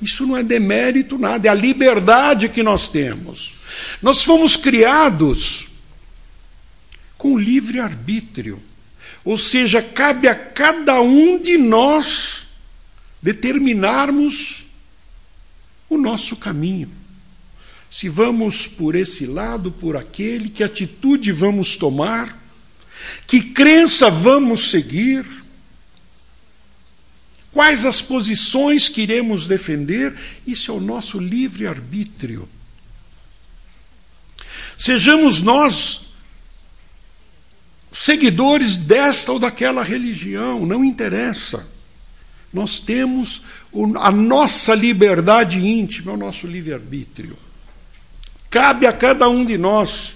Isso 0.00 0.24
não 0.26 0.36
é 0.36 0.42
demérito 0.42 1.18
nada, 1.18 1.48
é 1.48 1.50
a 1.50 1.54
liberdade 1.54 2.48
que 2.48 2.62
nós 2.62 2.88
temos. 2.88 3.54
Nós 4.00 4.22
fomos 4.22 4.56
criados 4.56 5.68
com 7.16 7.36
livre 7.36 7.80
arbítrio. 7.80 8.62
Ou 9.24 9.36
seja, 9.36 9.82
cabe 9.82 10.28
a 10.28 10.34
cada 10.34 11.00
um 11.00 11.38
de 11.38 11.58
nós 11.58 12.46
determinarmos 13.20 14.64
o 15.90 15.98
nosso 15.98 16.36
caminho. 16.36 16.97
Se 17.90 18.08
vamos 18.08 18.66
por 18.66 18.94
esse 18.94 19.26
lado, 19.26 19.72
por 19.72 19.96
aquele, 19.96 20.48
que 20.48 20.62
atitude 20.62 21.32
vamos 21.32 21.76
tomar, 21.76 22.38
que 23.26 23.40
crença 23.40 24.10
vamos 24.10 24.70
seguir, 24.70 25.24
quais 27.52 27.84
as 27.84 28.02
posições 28.02 28.88
que 28.88 29.02
iremos 29.02 29.46
defender, 29.46 30.14
isso 30.46 30.70
é 30.70 30.74
o 30.74 30.80
nosso 30.80 31.18
livre-arbítrio. 31.18 32.48
Sejamos 34.76 35.42
nós 35.42 36.08
seguidores 37.92 38.76
desta 38.76 39.32
ou 39.32 39.38
daquela 39.38 39.82
religião, 39.82 40.64
não 40.64 40.84
interessa. 40.84 41.66
Nós 42.52 42.80
temos 42.80 43.42
a 43.96 44.10
nossa 44.12 44.74
liberdade 44.74 45.58
íntima, 45.58 46.12
o 46.12 46.16
nosso 46.16 46.46
livre-arbítrio. 46.46 47.36
Cabe 48.50 48.86
a 48.86 48.92
cada 48.92 49.28
um 49.28 49.44
de 49.44 49.58
nós 49.58 50.14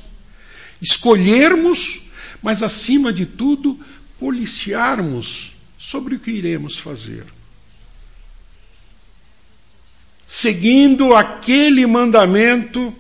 escolhermos, 0.81 2.11
mas 2.43 2.63
acima 2.63 3.13
de 3.13 3.27
tudo, 3.27 3.79
policiarmos 4.19 5.53
sobre 5.79 6.15
o 6.15 6.19
que 6.19 6.31
iremos 6.31 6.79
fazer. 6.79 7.25
Seguindo 10.27 11.15
aquele 11.15 11.87
mandamento 11.87 12.95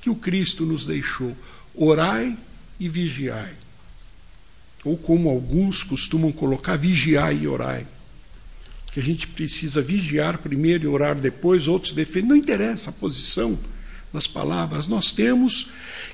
que 0.00 0.08
o 0.08 0.14
Cristo 0.14 0.64
nos 0.64 0.86
deixou: 0.86 1.36
orai 1.74 2.36
e 2.78 2.88
vigiai. 2.88 3.54
Ou 4.84 4.96
como 4.96 5.28
alguns 5.28 5.82
costumam 5.82 6.32
colocar, 6.32 6.76
vigiai 6.76 7.40
e 7.42 7.48
orai. 7.48 7.86
Que 8.92 9.00
a 9.00 9.02
gente 9.02 9.26
precisa 9.26 9.82
vigiar 9.82 10.38
primeiro 10.38 10.84
e 10.84 10.86
orar 10.86 11.14
depois, 11.16 11.68
outros 11.68 11.92
defendem. 11.92 12.30
Não 12.30 12.36
interessa 12.36 12.90
a 12.90 12.92
posição 12.92 13.58
das 14.12 14.26
palavras, 14.26 14.86
nós 14.88 15.12
temos 15.12 15.70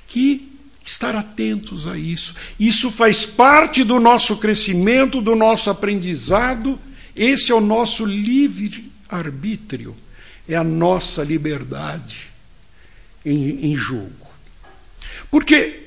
que 0.06 0.52
estar 0.84 1.16
atentos 1.16 1.86
a 1.86 1.98
isso. 1.98 2.34
Isso 2.58 2.90
faz 2.90 3.26
parte 3.26 3.82
do 3.82 3.98
nosso 3.98 4.36
crescimento, 4.36 5.20
do 5.20 5.34
nosso 5.34 5.68
aprendizado. 5.68 6.78
Esse 7.14 7.50
é 7.50 7.54
o 7.54 7.60
nosso 7.60 8.04
livre-arbítrio, 8.04 9.96
é 10.48 10.54
a 10.54 10.62
nossa 10.62 11.24
liberdade 11.24 12.28
em, 13.24 13.72
em 13.72 13.76
jogo. 13.76 14.26
Porque 15.30 15.86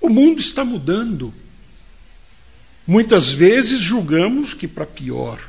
o 0.00 0.08
mundo 0.08 0.40
está 0.40 0.64
mudando. 0.64 1.32
Muitas 2.86 3.32
vezes 3.32 3.80
julgamos 3.80 4.52
que 4.54 4.68
para 4.68 4.86
pior. 4.86 5.40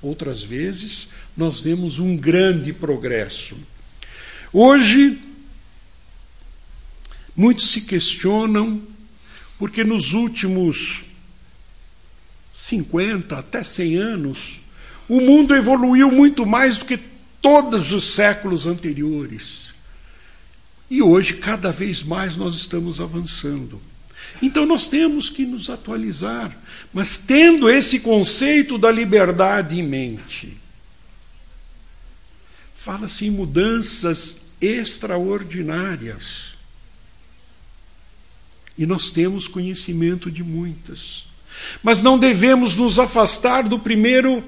Outras 0.00 0.42
vezes 0.42 1.10
nós 1.36 1.60
vemos 1.60 1.98
um 1.98 2.16
grande 2.16 2.72
progresso. 2.72 3.56
Hoje, 4.52 5.18
muitos 7.36 7.70
se 7.70 7.82
questionam 7.82 8.80
porque 9.58 9.84
nos 9.84 10.14
últimos 10.14 11.04
50 12.54 13.38
até 13.38 13.62
100 13.62 13.96
anos, 13.96 14.60
o 15.08 15.20
mundo 15.20 15.54
evoluiu 15.54 16.10
muito 16.10 16.44
mais 16.44 16.76
do 16.78 16.84
que 16.84 16.98
todos 17.40 17.92
os 17.92 18.04
séculos 18.14 18.66
anteriores. 18.66 19.68
E 20.90 21.02
hoje, 21.02 21.34
cada 21.34 21.70
vez 21.70 22.02
mais, 22.02 22.36
nós 22.36 22.54
estamos 22.54 23.00
avançando. 23.00 23.80
Então, 24.42 24.66
nós 24.66 24.86
temos 24.86 25.28
que 25.28 25.44
nos 25.44 25.70
atualizar, 25.70 26.56
mas 26.92 27.18
tendo 27.18 27.68
esse 27.68 28.00
conceito 28.00 28.78
da 28.78 28.90
liberdade 28.90 29.78
em 29.78 29.82
mente. 29.82 30.56
Fala-se 32.88 33.26
em 33.26 33.30
mudanças 33.30 34.38
extraordinárias. 34.62 36.54
E 38.78 38.86
nós 38.86 39.10
temos 39.10 39.46
conhecimento 39.46 40.30
de 40.30 40.42
muitas. 40.42 41.26
Mas 41.82 42.02
não 42.02 42.18
devemos 42.18 42.76
nos 42.76 42.98
afastar 42.98 43.68
do 43.68 43.78
primeiro 43.78 44.42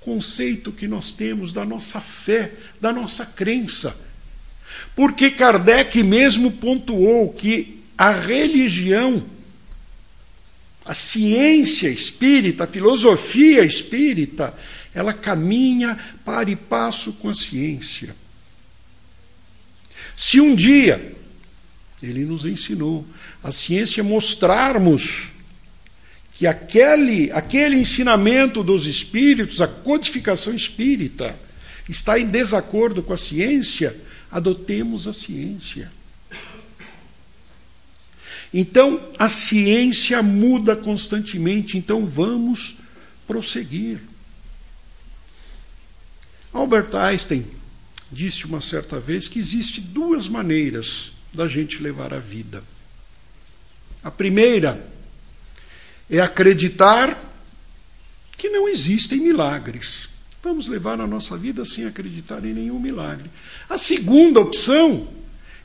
conceito 0.00 0.70
que 0.70 0.86
nós 0.86 1.12
temos 1.12 1.50
da 1.50 1.64
nossa 1.64 1.98
fé, 1.98 2.52
da 2.78 2.92
nossa 2.92 3.24
crença 3.24 3.96
porque 4.94 5.30
Kardec 5.30 6.02
mesmo 6.02 6.50
pontuou 6.50 7.32
que 7.32 7.80
a 7.96 8.10
religião, 8.10 9.24
a 10.84 10.94
ciência 10.94 11.88
espírita, 11.88 12.64
a 12.64 12.66
filosofia 12.66 13.64
espírita, 13.64 14.54
ela 14.98 15.12
caminha 15.12 15.96
para 16.24 16.50
e 16.50 16.56
passo 16.56 17.12
com 17.14 17.28
a 17.28 17.34
ciência. 17.34 18.16
Se 20.16 20.40
um 20.40 20.56
dia, 20.56 21.14
ele 22.02 22.24
nos 22.24 22.44
ensinou, 22.44 23.06
a 23.40 23.52
ciência 23.52 24.02
mostrarmos 24.02 25.34
que 26.34 26.48
aquele, 26.48 27.30
aquele 27.30 27.76
ensinamento 27.76 28.64
dos 28.64 28.86
espíritos, 28.86 29.60
a 29.60 29.68
codificação 29.68 30.52
espírita, 30.52 31.38
está 31.88 32.18
em 32.18 32.26
desacordo 32.26 33.00
com 33.00 33.12
a 33.12 33.18
ciência, 33.18 33.96
adotemos 34.28 35.06
a 35.06 35.12
ciência. 35.12 35.92
Então, 38.52 39.00
a 39.16 39.28
ciência 39.28 40.20
muda 40.24 40.74
constantemente, 40.74 41.78
então 41.78 42.04
vamos 42.04 42.78
prosseguir. 43.28 44.00
Albert 46.52 46.94
Einstein 46.94 47.46
disse 48.10 48.46
uma 48.46 48.60
certa 48.60 48.98
vez 48.98 49.28
que 49.28 49.38
existe 49.38 49.80
duas 49.80 50.28
maneiras 50.28 51.12
da 51.32 51.46
gente 51.46 51.82
levar 51.82 52.14
a 52.14 52.18
vida. 52.18 52.62
A 54.02 54.10
primeira 54.10 54.88
é 56.08 56.20
acreditar 56.20 57.22
que 58.36 58.48
não 58.48 58.68
existem 58.68 59.18
milagres. 59.20 60.08
Vamos 60.42 60.68
levar 60.68 61.00
a 61.00 61.06
nossa 61.06 61.36
vida 61.36 61.64
sem 61.64 61.84
acreditar 61.84 62.44
em 62.44 62.54
nenhum 62.54 62.78
milagre. 62.78 63.30
A 63.68 63.76
segunda 63.76 64.40
opção 64.40 65.08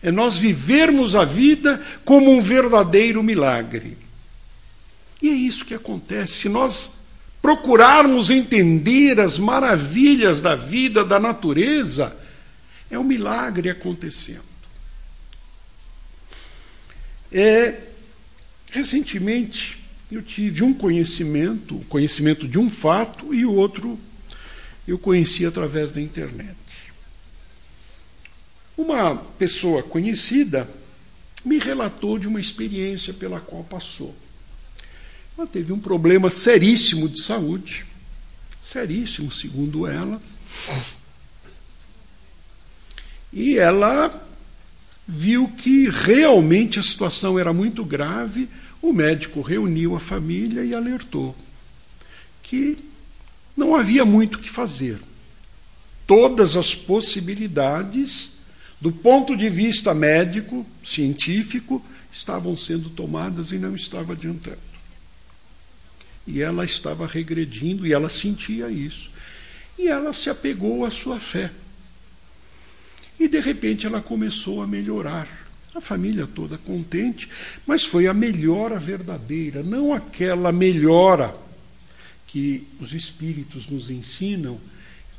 é 0.01 0.11
nós 0.11 0.35
vivermos 0.35 1.15
a 1.15 1.23
vida 1.23 1.81
como 2.03 2.31
um 2.31 2.41
verdadeiro 2.41 3.23
milagre. 3.23 3.97
E 5.21 5.29
é 5.29 5.33
isso 5.33 5.63
que 5.63 5.73
acontece. 5.73 6.33
Se 6.33 6.49
nós 6.49 7.02
procurarmos 7.43 8.29
entender 8.29 9.19
as 9.19 9.37
maravilhas 9.37 10.39
da 10.39 10.55
vida, 10.55 11.03
da 11.03 11.19
natureza, 11.19 12.17
é 12.89 12.97
um 12.97 13.03
milagre 13.03 13.69
acontecendo. 13.69 14.45
É, 17.29 17.81
recentemente, 18.71 19.77
eu 20.09 20.23
tive 20.23 20.63
um 20.63 20.73
conhecimento, 20.73 21.79
conhecimento 21.89 22.47
de 22.47 22.57
um 22.57 22.69
fato, 22.69 23.33
e 23.33 23.45
o 23.45 23.53
outro 23.53 23.99
eu 24.87 24.97
conheci 24.97 25.45
através 25.45 25.91
da 25.91 25.99
internet. 25.99 26.55
Uma 28.77 29.17
pessoa 29.17 29.83
conhecida 29.83 30.65
me 31.43 31.57
relatou 31.57 32.17
de 32.17 32.29
uma 32.29 32.39
experiência 32.39 33.13
pela 33.13 33.41
qual 33.41 33.65
passou. 33.65 34.15
Ela 35.37 35.47
teve 35.47 35.73
um 35.73 35.79
problema 35.79 36.29
seríssimo 36.29 37.09
de 37.09 37.21
saúde, 37.21 37.85
seríssimo, 38.61 39.31
segundo 39.31 39.87
ela. 39.87 40.21
E 43.31 43.57
ela 43.57 44.27
viu 45.07 45.47
que 45.49 45.89
realmente 45.89 46.79
a 46.79 46.83
situação 46.83 47.37
era 47.37 47.51
muito 47.51 47.83
grave. 47.83 48.47
O 48.81 48.93
médico 48.93 49.41
reuniu 49.41 49.95
a 49.95 49.99
família 49.99 50.63
e 50.63 50.73
alertou 50.73 51.35
que 52.43 52.77
não 53.57 53.75
havia 53.75 54.05
muito 54.05 54.35
o 54.35 54.39
que 54.39 54.49
fazer. 54.49 54.99
Todas 56.05 56.55
as 56.55 56.75
possibilidades, 56.75 58.33
do 58.79 58.91
ponto 58.91 59.35
de 59.35 59.49
vista 59.49 59.93
médico, 59.93 60.65
científico, 60.85 61.83
estavam 62.11 62.55
sendo 62.55 62.89
tomadas 62.89 63.51
e 63.51 63.57
não 63.57 63.73
estava 63.73 64.13
adiantando. 64.13 64.72
E 66.25 66.41
ela 66.41 66.63
estava 66.65 67.05
regredindo 67.05 67.85
e 67.85 67.93
ela 67.93 68.09
sentia 68.09 68.69
isso. 68.69 69.09
E 69.77 69.87
ela 69.87 70.13
se 70.13 70.29
apegou 70.29 70.85
à 70.85 70.91
sua 70.91 71.19
fé. 71.19 71.51
E 73.19 73.27
de 73.27 73.39
repente 73.39 73.85
ela 73.85 74.01
começou 74.01 74.61
a 74.61 74.67
melhorar. 74.67 75.27
A 75.75 75.81
família 75.81 76.27
toda 76.27 76.55
contente, 76.55 77.27
mas 77.65 77.83
foi 77.83 78.05
a 78.05 78.13
melhora 78.13 78.77
verdadeira, 78.77 79.63
não 79.63 79.91
aquela 79.91 80.51
melhora 80.51 81.35
que 82.27 82.67
os 82.79 82.93
espíritos 82.93 83.65
nos 83.67 83.89
ensinam, 83.89 84.59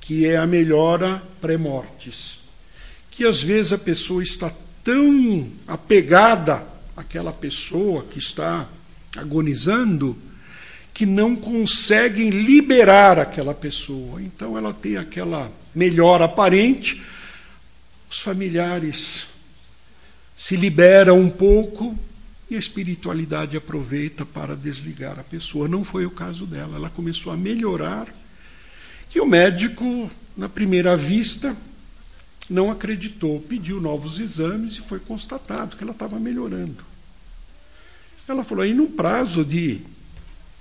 que 0.00 0.26
é 0.26 0.36
a 0.36 0.46
melhora 0.46 1.20
pré-mortes. 1.40 2.38
Que 3.10 3.26
às 3.26 3.42
vezes 3.42 3.72
a 3.72 3.78
pessoa 3.78 4.22
está 4.22 4.52
tão 4.84 5.50
apegada 5.66 6.64
àquela 6.96 7.32
pessoa 7.32 8.04
que 8.04 8.18
está 8.18 8.68
agonizando, 9.16 10.16
que 10.94 11.04
não 11.04 11.34
conseguem 11.34 12.30
liberar 12.30 13.18
aquela 13.18 13.52
pessoa. 13.52 14.22
Então 14.22 14.56
ela 14.56 14.72
tem 14.72 14.96
aquela 14.96 15.50
melhora 15.74 16.26
aparente, 16.26 17.02
os 18.08 18.20
familiares 18.20 19.26
se 20.36 20.54
liberam 20.54 21.20
um 21.20 21.28
pouco 21.28 21.98
e 22.48 22.54
a 22.54 22.58
espiritualidade 22.58 23.56
aproveita 23.56 24.24
para 24.24 24.54
desligar 24.54 25.18
a 25.18 25.24
pessoa. 25.24 25.66
Não 25.66 25.82
foi 25.82 26.06
o 26.06 26.10
caso 26.10 26.46
dela. 26.46 26.76
Ela 26.76 26.90
começou 26.90 27.32
a 27.32 27.36
melhorar. 27.36 28.06
Que 29.10 29.20
o 29.20 29.26
médico, 29.26 30.10
na 30.36 30.48
primeira 30.48 30.96
vista, 30.96 31.56
não 32.48 32.70
acreditou, 32.70 33.40
pediu 33.40 33.80
novos 33.80 34.18
exames 34.18 34.76
e 34.76 34.80
foi 34.80 34.98
constatado 34.98 35.76
que 35.76 35.82
ela 35.82 35.92
estava 35.92 36.18
melhorando. 36.20 36.84
Ela 38.28 38.44
falou: 38.44 38.62
aí, 38.62 38.74
num 38.74 38.90
prazo 38.90 39.44
de 39.44 39.82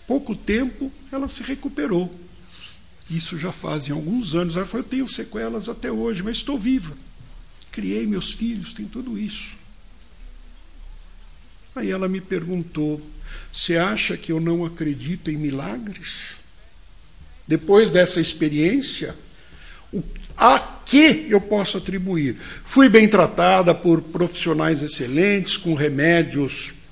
pouco 0.08 0.36
tempo, 0.36 0.92
ela 1.12 1.28
se 1.28 1.44
recuperou. 1.44 2.14
Isso 3.10 3.38
já 3.38 3.52
fazem 3.52 3.94
alguns 3.94 4.36
anos. 4.36 4.56
Ela 4.56 4.66
falou: 4.66 4.86
eu 4.86 4.90
tenho 4.90 5.10
sequelas 5.10 5.68
até 5.68 5.92
hoje, 5.92 6.24
mas 6.24 6.38
estou 6.38 6.58
viva 6.58 6.96
criei 7.74 8.06
meus 8.06 8.32
filhos, 8.32 8.74
tem 8.74 8.86
tudo 8.86 9.18
isso. 9.18 9.56
Aí 11.76 11.90
ela 11.90 12.08
me 12.08 12.22
perguntou: 12.22 13.02
Você 13.52 13.76
acha 13.76 14.16
que 14.16 14.32
eu 14.32 14.40
não 14.40 14.64
acredito 14.64 15.30
em 15.30 15.36
milagres? 15.36 16.36
Depois 17.46 17.92
dessa 17.92 18.22
experiência, 18.22 19.16
a 20.38 20.60
que 20.60 21.26
eu 21.30 21.42
posso 21.42 21.78
atribuir? 21.78 22.38
Fui 22.64 22.88
bem 22.88 23.08
tratada 23.08 23.74
por 23.74 24.02
profissionais 24.02 24.84
excelentes, 24.84 25.58
com 25.58 25.74
remédios 25.74 26.83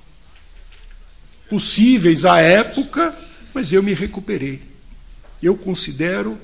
possíveis 1.52 2.24
à 2.24 2.40
época, 2.40 3.14
mas 3.54 3.74
eu 3.74 3.84
me 3.84 3.94
recuperei. 3.94 4.62
Eu 5.44 5.58
considero 5.58 6.40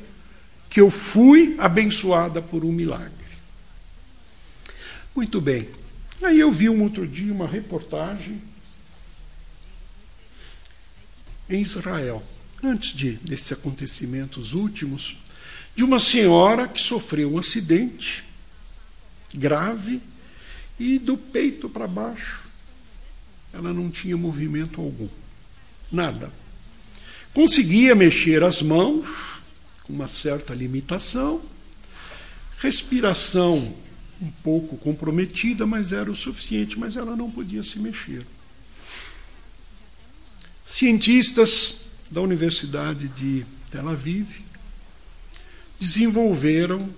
que 0.70 0.82
eu 0.82 0.91
fui 0.91 1.56
abençoada 1.58 2.41
por 2.41 2.65
um 2.65 2.74
milagre. 2.74 3.13
Muito 5.15 5.39
bem. 5.39 5.65
Aí 6.22 6.38
eu 6.38 6.52
vi 6.52 6.67
um 6.67 6.84
outro 6.84 7.08
dia 7.08 7.32
uma 7.32 7.48
reportagem 7.48 8.41
em 11.50 11.62
Israel, 11.62 12.22
antes 12.62 12.93
de, 12.93 13.13
desses 13.13 13.54
acontecimentos 13.54 14.52
últimos, 14.52 15.15
de 15.74 15.86
uma 15.86 16.00
senhora 16.00 16.67
que 16.67 16.82
sofreu 16.82 17.34
um 17.34 17.38
acidente 17.38 18.26
grave 19.34 20.02
e 20.78 21.00
do 21.00 21.17
peito 21.17 21.70
para 21.70 21.88
baixo 21.88 22.47
ela 23.54 23.74
não 23.74 23.90
tinha 23.90 24.18
movimento 24.18 24.82
algum, 24.82 25.10
nada. 25.92 26.32
Conseguia 27.34 27.96
mexer 27.96 28.44
as 28.44 28.62
mãos 28.62 29.42
com 29.84 29.94
uma 29.94 30.08
certa 30.08 30.54
limitação, 30.54 31.42
respiração 32.60 33.74
um 34.22 34.32
pouco 34.44 34.78
comprometida, 34.78 35.66
mas 35.66 35.92
era 35.92 36.12
o 36.12 36.16
suficiente, 36.16 36.78
mas 36.78 36.96
ela 36.96 37.16
não 37.16 37.30
podia 37.30 37.64
se 37.64 37.80
mexer. 37.80 38.26
Cientistas 40.66 41.86
da 42.12 42.22
Universidade 42.22 43.08
de 43.10 43.46
Tel 43.72 43.88
Aviv 43.88 44.28
desenvolveram 45.80 46.90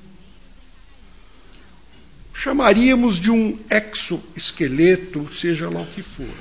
chamaríamos 2.39 3.19
de 3.19 3.29
um 3.29 3.59
exoesqueleto, 3.69 5.27
seja 5.27 5.69
lá 5.69 5.81
o 5.81 5.87
que 5.87 6.01
for. 6.01 6.33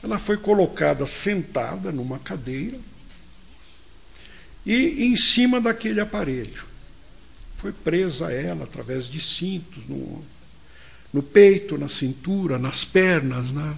Ela 0.00 0.20
foi 0.20 0.36
colocada 0.36 1.04
sentada 1.04 1.90
numa 1.90 2.20
cadeira 2.20 2.78
e 4.64 5.04
em 5.06 5.16
cima 5.16 5.60
daquele 5.60 6.00
aparelho 6.00 6.62
foi 7.56 7.72
presa 7.72 8.30
ela 8.30 8.64
através 8.64 9.06
de 9.06 9.20
cintos 9.20 9.82
no, 9.88 10.22
no 11.12 11.24
peito, 11.24 11.76
na 11.76 11.88
cintura, 11.88 12.56
nas 12.56 12.84
pernas, 12.84 13.50
na, 13.50 13.74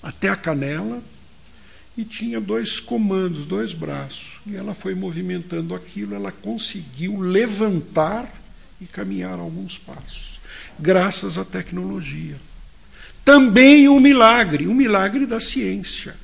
até 0.00 0.28
a 0.28 0.36
canela, 0.36 1.02
e 1.96 2.04
tinha 2.04 2.40
dois 2.40 2.78
comandos, 2.78 3.46
dois 3.46 3.72
braços. 3.72 4.38
E 4.46 4.54
ela 4.54 4.74
foi 4.74 4.94
movimentando 4.94 5.74
aquilo, 5.74 6.14
ela 6.14 6.30
conseguiu 6.30 7.18
levantar 7.18 8.39
e 8.80 8.86
caminhar 8.86 9.38
alguns 9.38 9.78
passos, 9.78 10.40
graças 10.78 11.38
à 11.38 11.44
tecnologia. 11.44 12.36
Também 13.24 13.88
um 13.88 14.00
milagre, 14.00 14.66
um 14.66 14.74
milagre 14.74 15.26
da 15.26 15.38
ciência. 15.38 16.16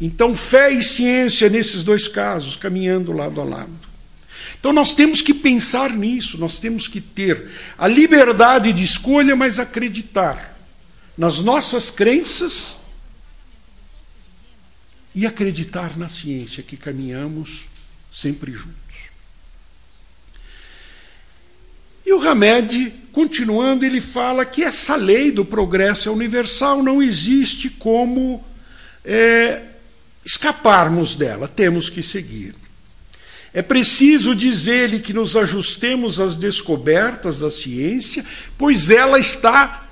Então, 0.00 0.34
fé 0.34 0.70
e 0.70 0.82
ciência 0.82 1.48
nesses 1.48 1.82
dois 1.82 2.06
casos, 2.06 2.56
caminhando 2.56 3.12
lado 3.12 3.40
a 3.40 3.44
lado. 3.44 3.92
Então 4.62 4.72
nós 4.72 4.94
temos 4.94 5.20
que 5.20 5.34
pensar 5.34 5.90
nisso, 5.90 6.38
nós 6.38 6.60
temos 6.60 6.86
que 6.86 7.00
ter 7.00 7.50
a 7.76 7.88
liberdade 7.88 8.72
de 8.72 8.84
escolha, 8.84 9.34
mas 9.34 9.58
acreditar 9.58 10.56
nas 11.18 11.42
nossas 11.42 11.90
crenças 11.90 12.76
e 15.12 15.26
acreditar 15.26 15.98
na 15.98 16.08
ciência 16.08 16.62
que 16.62 16.76
caminhamos 16.76 17.64
sempre 18.08 18.52
juntos. 18.52 18.81
E 22.04 22.12
o 22.12 22.20
Hamed, 22.20 22.92
continuando, 23.12 23.84
ele 23.84 24.00
fala 24.00 24.44
que 24.44 24.62
essa 24.62 24.96
lei 24.96 25.30
do 25.30 25.44
progresso 25.44 26.08
é 26.08 26.12
universal, 26.12 26.82
não 26.82 27.02
existe 27.02 27.68
como 27.70 28.44
é, 29.04 29.62
escaparmos 30.24 31.14
dela, 31.14 31.46
temos 31.46 31.88
que 31.88 32.02
seguir. 32.02 32.54
É 33.54 33.60
preciso 33.60 34.34
dizer-lhe 34.34 34.98
que 34.98 35.12
nos 35.12 35.36
ajustemos 35.36 36.18
às 36.18 36.36
descobertas 36.36 37.38
da 37.38 37.50
ciência, 37.50 38.24
pois 38.56 38.88
ela 38.88 39.18
está 39.18 39.86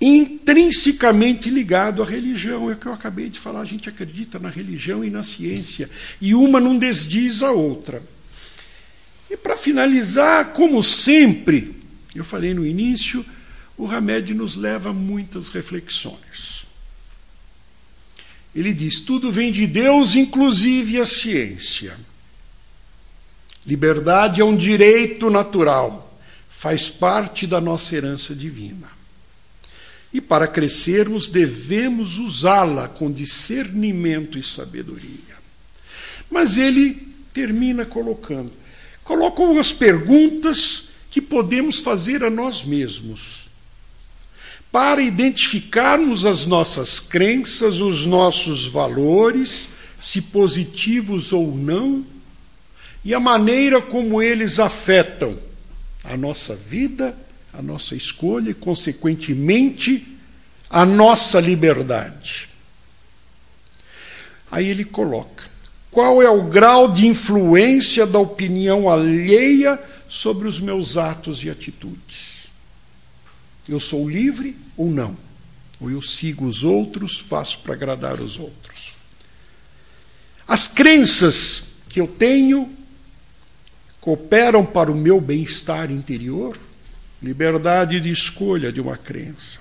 intrinsecamente 0.00 1.50
ligado 1.50 2.02
à 2.02 2.06
religião. 2.06 2.70
É 2.70 2.74
o 2.74 2.76
que 2.76 2.86
eu 2.86 2.92
acabei 2.92 3.28
de 3.28 3.38
falar, 3.38 3.60
a 3.60 3.64
gente 3.64 3.88
acredita 3.88 4.38
na 4.38 4.48
religião 4.48 5.04
e 5.04 5.10
na 5.10 5.24
ciência, 5.24 5.90
e 6.20 6.34
uma 6.34 6.60
não 6.60 6.78
desdiz 6.78 7.42
a 7.42 7.50
outra. 7.50 8.02
E 9.32 9.36
para 9.38 9.56
finalizar, 9.56 10.52
como 10.52 10.82
sempre, 10.82 11.74
eu 12.14 12.22
falei 12.22 12.52
no 12.52 12.66
início, 12.66 13.24
o 13.78 13.90
Hamed 13.90 14.34
nos 14.34 14.56
leva 14.56 14.90
a 14.90 14.92
muitas 14.92 15.48
reflexões. 15.48 16.66
Ele 18.54 18.74
diz: 18.74 19.00
tudo 19.00 19.32
vem 19.32 19.50
de 19.50 19.66
Deus, 19.66 20.14
inclusive 20.14 21.00
a 21.00 21.06
ciência. 21.06 21.96
Liberdade 23.66 24.42
é 24.42 24.44
um 24.44 24.54
direito 24.54 25.30
natural, 25.30 26.14
faz 26.50 26.90
parte 26.90 27.46
da 27.46 27.58
nossa 27.58 27.96
herança 27.96 28.34
divina. 28.34 28.90
E 30.12 30.20
para 30.20 30.46
crescermos, 30.46 31.30
devemos 31.30 32.18
usá-la 32.18 32.86
com 32.86 33.10
discernimento 33.10 34.38
e 34.38 34.42
sabedoria. 34.42 35.38
Mas 36.30 36.58
ele 36.58 37.08
termina 37.32 37.86
colocando: 37.86 38.61
coloca 39.04 39.42
algumas 39.42 39.72
perguntas 39.72 40.88
que 41.10 41.20
podemos 41.20 41.80
fazer 41.80 42.24
a 42.24 42.30
nós 42.30 42.64
mesmos 42.64 43.42
para 44.72 45.02
identificarmos 45.02 46.24
as 46.24 46.46
nossas 46.46 46.98
crenças, 46.98 47.82
os 47.82 48.06
nossos 48.06 48.66
valores, 48.66 49.68
se 50.00 50.22
positivos 50.22 51.30
ou 51.30 51.54
não, 51.54 52.06
e 53.04 53.12
a 53.12 53.20
maneira 53.20 53.82
como 53.82 54.22
eles 54.22 54.58
afetam 54.58 55.38
a 56.04 56.16
nossa 56.16 56.56
vida, 56.56 57.14
a 57.52 57.60
nossa 57.60 57.94
escolha 57.94 58.50
e, 58.50 58.54
consequentemente, 58.54 60.06
a 60.70 60.86
nossa 60.86 61.38
liberdade. 61.38 62.48
Aí 64.50 64.68
ele 64.68 64.86
coloca: 64.86 65.44
qual 65.92 66.22
é 66.22 66.30
o 66.30 66.44
grau 66.44 66.90
de 66.90 67.06
influência 67.06 68.06
da 68.06 68.18
opinião 68.18 68.88
alheia 68.88 69.78
sobre 70.08 70.48
os 70.48 70.58
meus 70.58 70.96
atos 70.96 71.44
e 71.44 71.50
atitudes? 71.50 72.48
Eu 73.68 73.78
sou 73.78 74.08
livre 74.08 74.56
ou 74.74 74.90
não? 74.90 75.14
Ou 75.78 75.90
eu 75.90 76.00
sigo 76.00 76.46
os 76.46 76.64
outros, 76.64 77.18
faço 77.18 77.58
para 77.58 77.74
agradar 77.74 78.22
os 78.22 78.38
outros? 78.38 78.94
As 80.48 80.66
crenças 80.66 81.64
que 81.90 82.00
eu 82.00 82.08
tenho 82.08 82.74
cooperam 84.00 84.64
para 84.64 84.90
o 84.90 84.94
meu 84.94 85.20
bem-estar 85.20 85.90
interior? 85.90 86.58
Liberdade 87.22 88.00
de 88.00 88.10
escolha 88.10 88.72
de 88.72 88.80
uma 88.80 88.96
crença. 88.96 89.60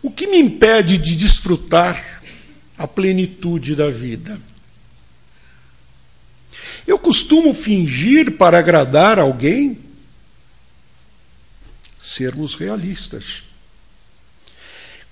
O 0.00 0.12
que 0.12 0.28
me 0.28 0.38
impede 0.38 0.96
de 0.96 1.16
desfrutar 1.16 2.09
a 2.80 2.88
plenitude 2.88 3.76
da 3.76 3.90
vida? 3.90 4.40
Eu 6.86 6.98
costumo 6.98 7.52
fingir 7.52 8.38
para 8.38 8.58
agradar 8.58 9.18
alguém? 9.18 9.78
sermos 12.02 12.56
realistas. 12.56 13.44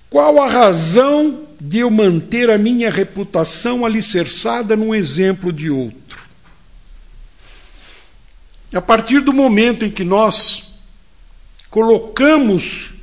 Qual 0.09 0.41
a 0.41 0.49
razão 0.49 1.47
de 1.61 1.77
eu 1.79 1.89
manter 1.89 2.49
a 2.49 2.57
minha 2.57 2.91
reputação 2.91 3.85
alicerçada 3.85 4.75
num 4.75 4.93
exemplo 4.93 5.53
de 5.53 5.69
outro? 5.69 6.27
A 8.73 8.81
partir 8.81 9.21
do 9.21 9.31
momento 9.31 9.85
em 9.85 9.89
que 9.89 10.03
nós 10.03 10.79
colocamos 11.69 12.98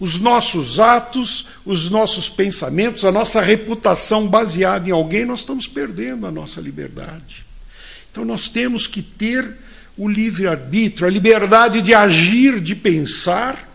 os 0.00 0.18
nossos 0.18 0.80
atos, 0.80 1.46
os 1.64 1.90
nossos 1.90 2.28
pensamentos, 2.28 3.04
a 3.04 3.12
nossa 3.12 3.42
reputação 3.42 4.26
baseada 4.26 4.88
em 4.88 4.92
alguém, 4.92 5.26
nós 5.26 5.40
estamos 5.40 5.68
perdendo 5.68 6.26
a 6.26 6.32
nossa 6.32 6.58
liberdade. 6.58 7.44
Então 8.10 8.24
nós 8.24 8.48
temos 8.48 8.86
que 8.86 9.02
ter 9.02 9.58
o 9.98 10.08
livre-arbítrio, 10.08 11.06
a 11.06 11.10
liberdade 11.10 11.82
de 11.82 11.92
agir, 11.92 12.58
de 12.60 12.74
pensar, 12.74 13.68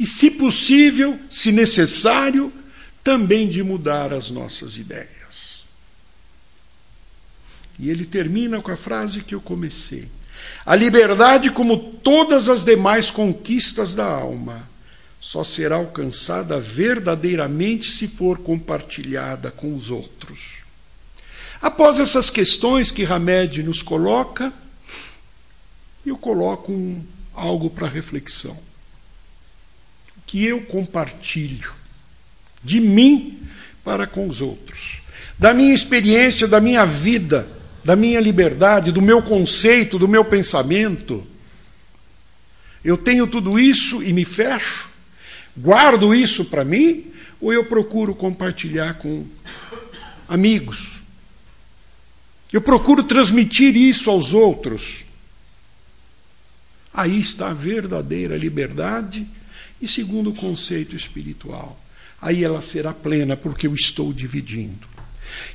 e, 0.00 0.06
se 0.06 0.30
possível, 0.30 1.20
se 1.30 1.52
necessário, 1.52 2.50
também 3.04 3.48
de 3.48 3.62
mudar 3.62 4.14
as 4.14 4.30
nossas 4.30 4.78
ideias. 4.78 5.66
E 7.78 7.90
ele 7.90 8.06
termina 8.06 8.60
com 8.60 8.70
a 8.70 8.76
frase 8.76 9.20
que 9.20 9.34
eu 9.34 9.40
comecei: 9.40 10.08
A 10.64 10.74
liberdade, 10.74 11.50
como 11.50 11.76
todas 11.78 12.48
as 12.48 12.64
demais 12.64 13.10
conquistas 13.10 13.94
da 13.94 14.06
alma, 14.06 14.68
só 15.20 15.44
será 15.44 15.76
alcançada 15.76 16.58
verdadeiramente 16.58 17.90
se 17.90 18.08
for 18.08 18.38
compartilhada 18.38 19.50
com 19.50 19.74
os 19.74 19.90
outros. 19.90 20.60
Após 21.60 22.00
essas 22.00 22.30
questões 22.30 22.90
que 22.90 23.04
Hamed 23.04 23.62
nos 23.62 23.82
coloca, 23.82 24.52
eu 26.06 26.16
coloco 26.16 26.72
um, 26.72 27.04
algo 27.34 27.68
para 27.68 27.86
reflexão. 27.86 28.58
Que 30.26 30.44
eu 30.44 30.62
compartilho 30.62 31.74
de 32.64 32.80
mim 32.80 33.42
para 33.84 34.06
com 34.06 34.28
os 34.28 34.40
outros, 34.40 35.02
da 35.38 35.52
minha 35.52 35.74
experiência, 35.74 36.46
da 36.46 36.60
minha 36.60 36.84
vida, 36.84 37.48
da 37.84 37.96
minha 37.96 38.20
liberdade, 38.20 38.92
do 38.92 39.02
meu 39.02 39.22
conceito, 39.22 39.98
do 39.98 40.08
meu 40.08 40.24
pensamento. 40.24 41.26
Eu 42.84 42.96
tenho 42.96 43.26
tudo 43.26 43.58
isso 43.58 44.02
e 44.02 44.12
me 44.12 44.24
fecho? 44.24 44.88
Guardo 45.56 46.14
isso 46.14 46.46
para 46.46 46.64
mim? 46.64 47.12
Ou 47.40 47.52
eu 47.52 47.64
procuro 47.64 48.14
compartilhar 48.14 48.94
com 48.94 49.26
amigos, 50.28 51.00
eu 52.52 52.60
procuro 52.60 53.02
transmitir 53.02 53.76
isso 53.76 54.10
aos 54.10 54.32
outros. 54.32 55.04
Aí 56.92 57.20
está 57.20 57.50
a 57.50 57.54
verdadeira 57.54 58.36
liberdade 58.36 59.26
e 59.80 59.86
segundo 59.86 60.30
o 60.30 60.34
conceito 60.34 60.96
espiritual. 60.96 61.80
Aí 62.20 62.44
ela 62.44 62.60
será 62.60 62.92
plena 62.92 63.36
porque 63.36 63.66
eu 63.66 63.74
estou 63.74 64.12
dividindo. 64.12 64.89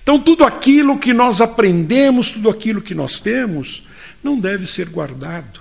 Então, 0.01 0.19
tudo 0.19 0.43
aquilo 0.43 0.99
que 0.99 1.13
nós 1.13 1.41
aprendemos, 1.41 2.31
tudo 2.31 2.49
aquilo 2.49 2.81
que 2.81 2.93
nós 2.93 3.19
temos, 3.19 3.87
não 4.23 4.39
deve 4.39 4.67
ser 4.67 4.89
guardado. 4.89 5.59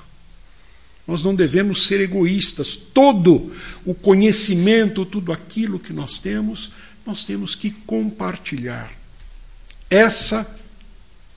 Nós 1.06 1.22
não 1.22 1.34
devemos 1.34 1.86
ser 1.86 2.00
egoístas. 2.00 2.76
Todo 2.76 3.52
o 3.84 3.94
conhecimento, 3.94 5.04
tudo 5.04 5.32
aquilo 5.32 5.78
que 5.78 5.92
nós 5.92 6.18
temos, 6.18 6.72
nós 7.06 7.24
temos 7.24 7.54
que 7.54 7.70
compartilhar. 7.70 8.90
Essa 9.90 10.46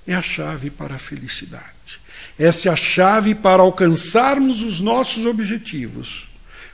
é 0.05 0.15
a 0.15 0.21
chave 0.21 0.69
para 0.69 0.95
a 0.95 0.99
felicidade. 0.99 1.99
Essa 2.39 2.69
é 2.69 2.71
a 2.71 2.75
chave 2.75 3.35
para 3.35 3.61
alcançarmos 3.61 4.61
os 4.61 4.79
nossos 4.79 5.25
objetivos 5.25 6.27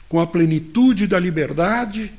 com 0.08 0.20
a 0.20 0.28
plenitude 0.28 1.08
da 1.08 1.20
liberdade 1.20 2.12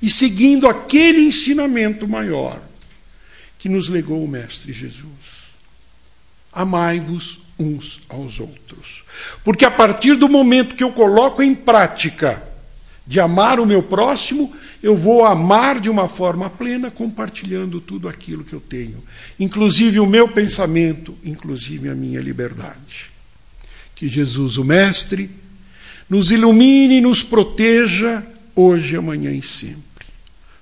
e 0.00 0.08
seguindo 0.08 0.68
aquele 0.68 1.20
ensinamento 1.20 2.06
maior 2.06 2.62
que 3.58 3.68
nos 3.68 3.88
legou 3.88 4.24
o 4.24 4.28
Mestre 4.28 4.72
Jesus. 4.72 5.48
Amai-vos 6.52 7.40
uns 7.58 8.00
aos 8.08 8.38
outros. 8.38 9.04
Porque 9.42 9.64
a 9.64 9.70
partir 9.70 10.14
do 10.14 10.28
momento 10.28 10.76
que 10.76 10.84
eu 10.84 10.92
coloco 10.92 11.42
em 11.42 11.54
prática 11.54 12.42
de 13.06 13.18
amar 13.18 13.58
o 13.58 13.66
meu 13.66 13.82
próximo, 13.82 14.54
eu 14.82 14.96
vou 14.96 15.24
amar 15.24 15.80
de 15.80 15.90
uma 15.90 16.08
forma 16.08 16.48
plena, 16.48 16.90
compartilhando 16.90 17.80
tudo 17.80 18.08
aquilo 18.08 18.44
que 18.44 18.52
eu 18.52 18.60
tenho, 18.60 19.02
inclusive 19.40 19.98
o 19.98 20.06
meu 20.06 20.28
pensamento, 20.28 21.16
inclusive 21.24 21.88
a 21.88 21.94
minha 21.94 22.20
liberdade. 22.20 23.10
Que 23.94 24.08
Jesus, 24.08 24.56
o 24.56 24.64
Mestre, 24.64 25.30
nos 26.08 26.30
ilumine 26.30 26.98
e 26.98 27.00
nos 27.00 27.22
proteja 27.22 28.22
hoje, 28.54 28.96
amanhã 28.96 29.32
e 29.32 29.42
sempre. 29.42 29.87